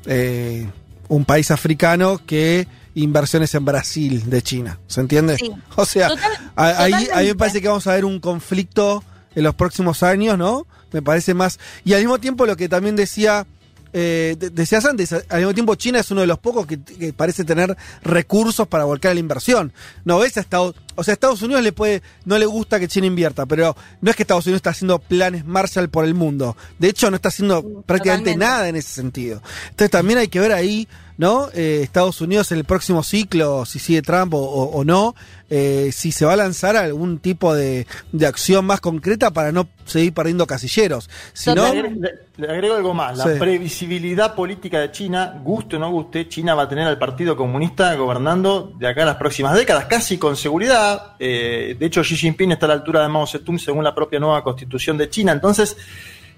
eh, 0.05 0.67
un 1.07 1.25
país 1.25 1.49
africano 1.51 2.19
que 2.25 2.67
inversiones 3.03 3.53
en 3.55 3.65
Brasil 3.65 4.29
de 4.29 4.41
China, 4.41 4.79
¿se 4.87 5.01
entiende? 5.01 5.37
Sí. 5.37 5.51
O 5.75 5.85
sea, 5.85 6.07
Total- 6.09 6.51
ahí, 6.55 6.93
ahí 7.13 7.27
me 7.27 7.35
parece 7.35 7.61
que 7.61 7.67
vamos 7.67 7.85
a 7.87 7.93
ver 7.93 8.05
un 8.05 8.19
conflicto 8.19 9.03
en 9.35 9.43
los 9.43 9.55
próximos 9.55 10.01
años, 10.03 10.37
¿no? 10.37 10.65
Me 10.91 11.01
parece 11.01 11.33
más. 11.33 11.59
Y 11.85 11.93
al 11.93 11.99
mismo 12.01 12.17
tiempo 12.19 12.45
lo 12.45 12.55
que 12.57 12.67
también 12.69 12.95
decía, 12.95 13.45
eh, 13.93 14.35
de- 14.39 14.49
decías 14.49 14.83
antes, 14.85 15.11
al 15.13 15.37
mismo 15.39 15.53
tiempo 15.53 15.75
China 15.75 15.99
es 15.99 16.09
uno 16.11 16.21
de 16.21 16.27
los 16.27 16.39
pocos 16.39 16.65
que, 16.65 16.81
que 16.81 17.13
parece 17.13 17.43
tener 17.43 17.75
recursos 18.01 18.67
para 18.67 18.85
volcar 18.85 19.11
a 19.11 19.13
la 19.13 19.19
inversión. 19.19 19.73
No 20.05 20.17
ves 20.19 20.37
a 20.37 20.39
Estados, 20.39 20.75
o 20.95 21.03
sea, 21.03 21.11
a 21.11 21.13
Estados 21.13 21.41
Unidos 21.43 21.61
le 21.63 21.71
puede, 21.73 22.01
no 22.25 22.37
le 22.39 22.45
gusta 22.47 22.79
que 22.79 22.87
China 22.87 23.05
invierta, 23.05 23.45
pero 23.45 23.75
no 24.01 24.09
es 24.09 24.15
que 24.15 24.23
Estados 24.23 24.45
Unidos 24.47 24.59
está 24.59 24.71
haciendo 24.71 24.97
planes 24.99 25.45
Marshall 25.45 25.89
por 25.89 26.03
el 26.05 26.15
mundo. 26.15 26.57
De 26.79 26.87
hecho, 26.89 27.09
no 27.11 27.17
está 27.17 27.29
haciendo 27.29 27.61
prácticamente 27.85 28.31
Totalmente. 28.31 28.37
nada 28.45 28.69
en 28.69 28.75
ese 28.75 28.89
sentido. 28.93 29.41
Entonces 29.69 29.91
también 29.91 30.17
hay 30.19 30.29
que 30.29 30.39
ver 30.39 30.51
ahí, 30.53 30.87
¿no? 31.17 31.47
Eh, 31.53 31.79
Estados 31.83 32.21
Unidos 32.21 32.51
en 32.51 32.59
el 32.59 32.63
próximo 32.63 33.01
ciclo, 33.03 33.65
si 33.65 33.79
sigue 33.79 34.01
Trump 34.01 34.33
o, 34.35 34.37
o- 34.39 34.69
o 34.77 34.83
no, 34.83 35.15
eh, 35.49 35.89
si 35.91 36.11
se 36.11 36.25
va 36.25 36.33
a 36.33 36.35
lanzar 36.35 36.75
algún 36.77 37.19
tipo 37.19 37.55
de, 37.55 37.87
de 38.11 38.25
acción 38.27 38.65
más 38.65 38.81
concreta 38.81 39.31
para 39.31 39.51
no 39.51 39.67
seguir 39.85 40.13
perdiendo 40.13 40.45
casilleros. 40.45 41.09
Si 41.33 41.49
no, 41.53 41.63
Le, 41.73 41.79
agrego- 41.81 41.95
le- 42.01 42.11
le 42.37 42.51
agrego 42.53 42.75
algo 42.75 42.93
más, 42.93 43.17
la 43.17 43.23
Sí. 43.23 43.39
previsibilidad 43.39 44.35
política 44.35 44.79
de 44.79 44.91
China, 44.91 45.39
guste 45.43 45.77
o 45.77 45.79
no 45.79 45.89
guste, 45.89 46.27
China 46.29 46.53
va 46.53 46.63
a 46.63 46.69
tener 46.69 46.85
al 46.87 46.99
Partido 46.99 47.35
Comunista 47.35 47.95
gobernando 47.95 48.73
de 48.77 48.87
acá 48.87 49.03
a 49.03 49.05
las 49.07 49.15
próximas 49.15 49.55
décadas, 49.55 49.85
casi 49.85 50.17
con 50.17 50.35
seguridad. 50.35 51.13
Eh, 51.19 51.75
de 51.79 51.85
hecho, 51.85 52.01
Xi 52.03 52.15
Jinping 52.15 52.51
está 52.51 52.65
a 52.65 52.69
la 52.69 52.75
altura 52.75 53.01
de 53.01 53.07
Mao 53.09 53.25
Zedong 53.25 53.57
según 53.57 53.83
la 53.83 53.95
propia 53.95 54.19
nueva 54.19 54.43
constitución 54.43 54.97
de 54.97 55.09
China. 55.09 55.31
Entonces, 55.31 55.77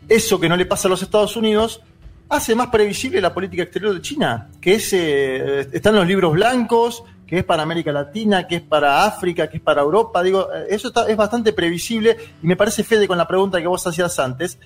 eso 0.07 0.39
que 0.39 0.47
no 0.47 0.55
le 0.55 0.65
pasa 0.65 0.87
a 0.87 0.89
los 0.91 1.01
Estados 1.01 1.35
Unidos 1.35 1.81
hace 2.29 2.55
más 2.55 2.67
previsible 2.67 3.19
la 3.19 3.33
política 3.33 3.63
exterior 3.63 3.93
de 3.93 4.01
China, 4.01 4.49
que 4.61 4.75
es, 4.75 4.93
eh, 4.93 5.67
están 5.71 5.95
los 5.95 6.07
libros 6.07 6.31
blancos, 6.33 7.03
que 7.25 7.39
es 7.39 7.43
para 7.43 7.63
América 7.63 7.91
Latina, 7.91 8.47
que 8.47 8.57
es 8.57 8.61
para 8.61 9.05
África, 9.05 9.47
que 9.49 9.57
es 9.57 9.63
para 9.63 9.81
Europa. 9.81 10.23
Digo, 10.23 10.47
eh, 10.53 10.67
eso 10.69 10.87
está- 10.89 11.07
es 11.07 11.17
bastante 11.17 11.53
previsible 11.53 12.17
y 12.41 12.47
me 12.47 12.55
parece, 12.55 12.83
Fede, 12.83 13.07
con 13.07 13.17
la 13.17 13.27
pregunta 13.27 13.59
que 13.59 13.67
vos 13.67 13.85
hacías 13.85 14.17
antes, 14.19 14.57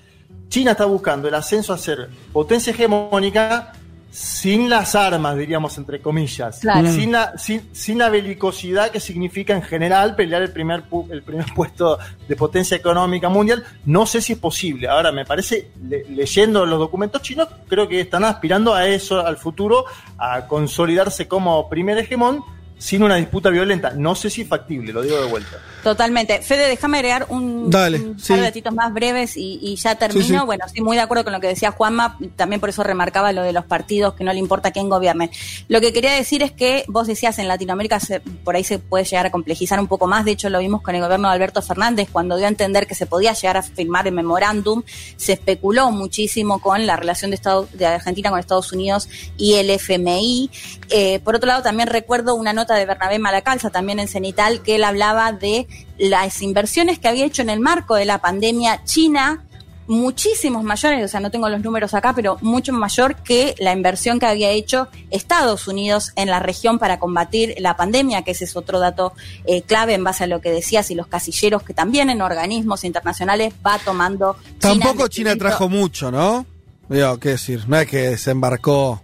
China 0.48 0.72
está 0.72 0.84
buscando 0.84 1.28
el 1.28 1.34
ascenso 1.34 1.72
a 1.72 1.78
ser 1.78 2.08
potencia 2.32 2.72
hegemónica 2.72 3.72
sin 4.16 4.70
las 4.70 4.94
armas, 4.94 5.36
diríamos, 5.36 5.76
entre 5.76 6.00
comillas. 6.00 6.60
Claro. 6.60 6.88
Sin, 6.92 7.10
la, 7.10 7.36
sin, 7.36 7.68
sin 7.72 7.98
la 7.98 8.08
belicosidad 8.10 8.90
que 8.92 9.00
significa 9.00 9.54
en 9.54 9.62
general 9.62 10.14
pelear 10.14 10.40
el 10.42 10.52
primer, 10.52 10.84
pu- 10.88 11.10
el 11.10 11.24
primer 11.24 11.46
puesto 11.54 11.98
de 12.28 12.36
potencia 12.36 12.76
económica 12.76 13.28
mundial. 13.28 13.64
No 13.86 14.06
sé 14.06 14.20
si 14.20 14.34
es 14.34 14.38
posible. 14.38 14.86
Ahora, 14.86 15.10
me 15.10 15.24
parece, 15.24 15.70
le- 15.88 16.04
leyendo 16.10 16.64
los 16.64 16.78
documentos 16.78 17.22
chinos, 17.22 17.48
creo 17.68 17.88
que 17.88 18.00
están 18.00 18.22
aspirando 18.22 18.72
a 18.72 18.86
eso, 18.86 19.18
al 19.18 19.36
futuro, 19.36 19.84
a 20.16 20.46
consolidarse 20.46 21.26
como 21.26 21.68
primer 21.68 21.98
hegemón 21.98 22.44
sin 22.78 23.02
una 23.02 23.16
disputa 23.16 23.50
violenta. 23.50 23.90
No 23.96 24.14
sé 24.14 24.30
si 24.30 24.42
es 24.42 24.48
factible, 24.48 24.92
lo 24.92 25.02
digo 25.02 25.20
de 25.20 25.26
vuelta. 25.28 25.56
Totalmente. 25.84 26.40
Fede, 26.42 26.66
déjame 26.68 26.96
agregar 26.98 27.26
un, 27.28 27.70
Dale, 27.70 27.98
un 28.00 28.18
sí. 28.18 28.28
par 28.28 28.38
de 28.38 28.44
datitos 28.44 28.74
más 28.74 28.92
breves 28.92 29.36
y, 29.36 29.58
y 29.62 29.76
ya 29.76 29.94
termino. 29.94 30.24
Sí, 30.26 30.32
sí. 30.34 30.40
Bueno, 30.44 30.64
estoy 30.66 30.80
muy 30.82 30.96
de 30.96 31.02
acuerdo 31.02 31.22
con 31.24 31.32
lo 31.32 31.40
que 31.40 31.46
decía 31.46 31.70
Juanma, 31.70 32.18
también 32.36 32.58
por 32.58 32.70
eso 32.70 32.82
remarcaba 32.82 33.30
lo 33.32 33.42
de 33.42 33.52
los 33.52 33.64
partidos, 33.66 34.14
que 34.14 34.24
no 34.24 34.32
le 34.32 34.38
importa 34.38 34.72
quién 34.72 34.88
gobierne. 34.88 35.30
Lo 35.68 35.80
que 35.80 35.92
quería 35.92 36.12
decir 36.14 36.42
es 36.42 36.50
que 36.52 36.84
vos 36.88 37.06
decías 37.06 37.38
en 37.38 37.46
Latinoamérica 37.48 38.00
se- 38.00 38.20
por 38.20 38.56
ahí 38.56 38.64
se 38.64 38.78
puede 38.78 39.04
llegar 39.04 39.26
a 39.26 39.30
complejizar 39.30 39.78
un 39.78 39.86
poco 39.86 40.06
más, 40.06 40.24
de 40.24 40.30
hecho 40.32 40.48
lo 40.48 40.58
vimos 40.58 40.80
con 40.82 40.94
el 40.94 41.02
gobierno 41.02 41.28
de 41.28 41.34
Alberto 41.34 41.60
Fernández, 41.62 42.08
cuando 42.10 42.36
dio 42.36 42.46
a 42.46 42.48
entender 42.48 42.86
que 42.86 42.94
se 42.94 43.04
podía 43.06 43.34
llegar 43.34 43.58
a 43.58 43.62
firmar 43.62 44.06
el 44.06 44.14
memorándum, 44.14 44.82
se 45.16 45.34
especuló 45.34 45.90
muchísimo 45.90 46.60
con 46.60 46.86
la 46.86 46.96
relación 46.96 47.30
de, 47.30 47.34
Estado- 47.36 47.68
de 47.74 47.86
Argentina 47.86 48.30
con 48.30 48.38
Estados 48.40 48.72
Unidos 48.72 49.08
y 49.36 49.54
el 49.54 49.68
FMI. 49.68 50.50
Eh, 50.88 51.20
por 51.20 51.36
otro 51.36 51.46
lado, 51.48 51.62
también 51.62 51.88
recuerdo 51.88 52.34
una 52.34 52.52
nota 52.54 52.74
de 52.74 52.86
Bernabé 52.86 53.18
Malacalza, 53.18 53.68
también 53.70 53.98
en 53.98 54.08
Cenital, 54.08 54.62
que 54.62 54.76
él 54.76 54.84
hablaba 54.84 55.32
de 55.32 55.66
las 55.98 56.42
inversiones 56.42 56.98
que 56.98 57.08
había 57.08 57.24
hecho 57.24 57.42
en 57.42 57.50
el 57.50 57.60
marco 57.60 57.94
de 57.94 58.04
la 58.04 58.18
pandemia 58.18 58.82
China, 58.84 59.44
muchísimos 59.86 60.64
mayores, 60.64 61.04
o 61.04 61.08
sea, 61.08 61.20
no 61.20 61.30
tengo 61.30 61.48
los 61.48 61.60
números 61.62 61.94
acá, 61.94 62.14
pero 62.14 62.38
mucho 62.40 62.72
mayor 62.72 63.16
que 63.16 63.54
la 63.58 63.72
inversión 63.72 64.18
que 64.18 64.26
había 64.26 64.50
hecho 64.50 64.88
Estados 65.10 65.68
Unidos 65.68 66.12
en 66.16 66.30
la 66.30 66.40
región 66.40 66.78
para 66.78 66.98
combatir 66.98 67.54
la 67.58 67.76
pandemia, 67.76 68.22
que 68.22 68.32
ese 68.32 68.44
es 68.44 68.56
otro 68.56 68.78
dato 68.78 69.12
eh, 69.44 69.62
clave 69.62 69.94
en 69.94 70.04
base 70.04 70.24
a 70.24 70.26
lo 70.26 70.40
que 70.40 70.50
decías 70.50 70.90
y 70.90 70.94
los 70.94 71.06
casilleros 71.06 71.62
que 71.62 71.74
también 71.74 72.10
en 72.10 72.22
organismos 72.22 72.84
internacionales 72.84 73.52
va 73.64 73.78
tomando. 73.78 74.36
tampoco 74.58 75.08
China 75.08 75.36
trajo 75.36 75.68
mucho, 75.68 76.10
¿no? 76.10 76.46
Digo, 76.88 77.18
qué 77.18 77.30
decir, 77.30 77.64
no 77.66 77.78
es 77.78 77.86
que 77.86 78.10
desembarcó. 78.10 79.03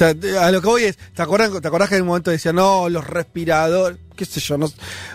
Sea, 0.00 0.46
a 0.46 0.50
lo 0.50 0.60
que 0.60 0.66
voy 0.66 0.84
es, 0.84 0.96
¿te 1.14 1.22
acuerdas, 1.22 1.50
¿te 1.60 1.68
acordás 1.68 1.88
que 1.88 1.96
en 1.96 2.02
un 2.02 2.08
momento 2.08 2.30
decía, 2.30 2.52
no, 2.52 2.88
los 2.88 3.06
respiradores, 3.06 3.98
qué 4.16 4.24
sé 4.24 4.40
yo, 4.40 4.58
no, 4.58 4.68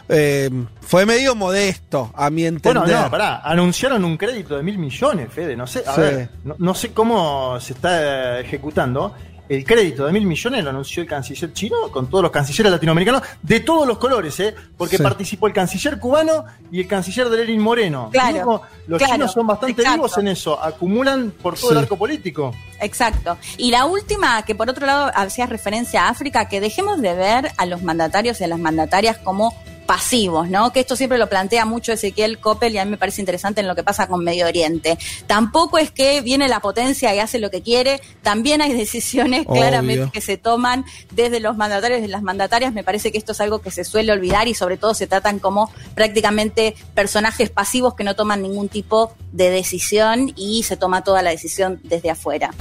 eh, 0.09 0.49
fue 0.81 1.05
medio 1.05 1.35
modesto, 1.35 2.11
a 2.15 2.29
mi 2.29 2.45
entender. 2.45 2.81
Bueno, 2.83 3.01
no, 3.03 3.11
pará, 3.11 3.41
anunciaron 3.43 4.03
un 4.05 4.17
crédito 4.17 4.57
de 4.57 4.63
mil 4.63 4.77
millones, 4.77 5.31
Fede, 5.31 5.55
no 5.55 5.67
sé, 5.67 5.83
a 5.85 5.93
Sí. 5.95 6.01
ver, 6.01 6.29
no, 6.43 6.55
no 6.59 6.73
sé 6.73 6.91
cómo 6.91 7.59
se 7.59 7.73
está 7.73 8.39
ejecutando. 8.39 9.13
El 9.47 9.63
crédito 9.63 10.05
de 10.05 10.11
mil 10.11 10.25
millones 10.25 10.63
lo 10.63 10.71
anunció 10.71 11.03
el 11.03 11.07
canciller 11.09 11.53
chino 11.53 11.75
con 11.91 12.09
todos 12.09 12.23
los 12.23 12.31
cancilleres 12.31 12.71
latinoamericanos 12.71 13.21
de 13.43 13.59
todos 13.59 13.87
los 13.87 13.97
colores, 13.99 14.39
¿eh? 14.39 14.55
Porque 14.77 14.97
Sí. 14.97 15.03
participó 15.03 15.47
el 15.47 15.53
canciller 15.53 15.99
cubano 15.99 16.45
y 16.71 16.81
el 16.81 16.87
canciller 16.87 17.29
de 17.29 17.37
Lenin 17.45 17.61
Moreno. 17.61 18.09
Claro, 18.11 18.33
Digo, 18.33 18.61
los 18.87 18.97
claro, 18.97 19.13
chinos 19.13 19.31
son 19.33 19.45
bastante 19.47 19.81
exacto. 19.81 19.97
vivos 19.97 20.17
en 20.17 20.27
eso, 20.29 20.61
acumulan 20.63 21.31
por 21.31 21.55
todo 21.55 21.69
Sí. 21.69 21.73
el 21.73 21.77
arco 21.83 21.95
político. 21.97 22.53
Exacto. 22.81 23.37
Y 23.57 23.71
la 23.71 23.85
última, 23.85 24.43
que 24.43 24.55
por 24.55 24.69
otro 24.69 24.85
lado 24.85 25.11
hacías 25.15 25.49
referencia 25.49 26.05
a 26.05 26.09
África, 26.09 26.49
que 26.49 26.59
dejemos 26.59 27.01
de 27.01 27.13
ver 27.13 27.51
a 27.57 27.65
los 27.65 27.83
mandatarios 27.83 28.41
y 28.41 28.43
a 28.43 28.47
las 28.47 28.59
mandatarias 28.59 29.17
como 29.19 29.53
pasivos, 29.85 30.49
¿no? 30.49 30.71
Que 30.71 30.79
esto 30.79 30.95
siempre 30.95 31.17
lo 31.17 31.29
plantea 31.29 31.65
mucho 31.65 31.93
Ezequiel 31.93 32.39
Coppel 32.39 32.73
y 32.73 32.77
a 32.77 32.85
mí 32.85 32.91
me 32.91 32.97
parece 32.97 33.21
interesante 33.21 33.61
en 33.61 33.67
lo 33.67 33.75
que 33.75 33.83
pasa 33.83 34.07
con 34.07 34.23
Medio 34.23 34.47
Oriente. 34.47 34.97
Tampoco 35.27 35.77
es 35.77 35.91
que 35.91 36.21
viene 36.21 36.47
la 36.47 36.59
potencia 36.59 37.13
y 37.13 37.19
hace 37.19 37.39
lo 37.39 37.49
que 37.49 37.61
quiere, 37.61 38.01
también 38.21 38.61
hay 38.61 38.73
decisiones 38.73 39.45
Obvio. 39.45 39.61
claramente 39.61 40.09
que 40.11 40.21
se 40.21 40.37
toman 40.37 40.85
desde 41.11 41.39
los 41.39 41.57
mandatarios 41.57 42.01
y 42.03 42.07
las 42.07 42.23
mandatarias. 42.23 42.73
Me 42.73 42.83
parece 42.83 43.11
que 43.11 43.17
esto 43.17 43.31
es 43.31 43.41
algo 43.41 43.59
que 43.59 43.71
se 43.71 43.83
suele 43.83 44.11
olvidar 44.11 44.47
y 44.47 44.53
sobre 44.53 44.77
todo 44.77 44.93
se 44.93 45.07
tratan 45.07 45.39
como 45.39 45.71
prácticamente 45.93 46.75
personajes 46.93 47.49
pasivos 47.49 47.95
que 47.95 48.03
no 48.03 48.15
toman 48.15 48.41
ningún 48.41 48.69
tipo 48.69 49.13
de 49.31 49.49
decisión 49.49 50.33
y 50.35 50.63
se 50.63 50.77
toma 50.77 51.03
toda 51.03 51.21
la 51.21 51.29
decisión 51.31 51.79
desde 51.83 52.09
afuera. 52.09 52.51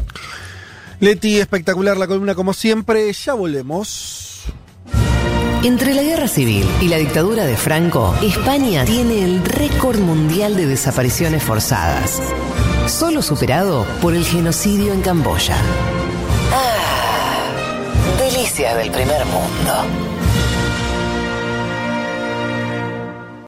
Leti, 1.00 1.38
espectacular 1.38 1.96
la 1.96 2.06
columna 2.06 2.34
como 2.34 2.52
siempre, 2.52 3.12
ya 3.12 3.34
volvemos. 3.34 4.33
Entre 5.64 5.94
la 5.94 6.02
guerra 6.02 6.28
civil 6.28 6.68
y 6.82 6.88
la 6.88 6.98
dictadura 6.98 7.46
de 7.46 7.56
Franco, 7.56 8.14
España 8.22 8.84
tiene 8.84 9.24
el 9.24 9.42
récord 9.42 9.98
mundial 9.98 10.56
de 10.56 10.66
desapariciones 10.66 11.42
forzadas, 11.42 12.20
solo 12.86 13.22
superado 13.22 13.86
por 14.02 14.14
el 14.14 14.26
genocidio 14.26 14.92
en 14.92 15.00
Camboya. 15.00 15.56
Ah, 16.52 18.18
delicias 18.18 18.76
del 18.76 18.90
primer 18.90 19.24
mundo. 19.24 20.13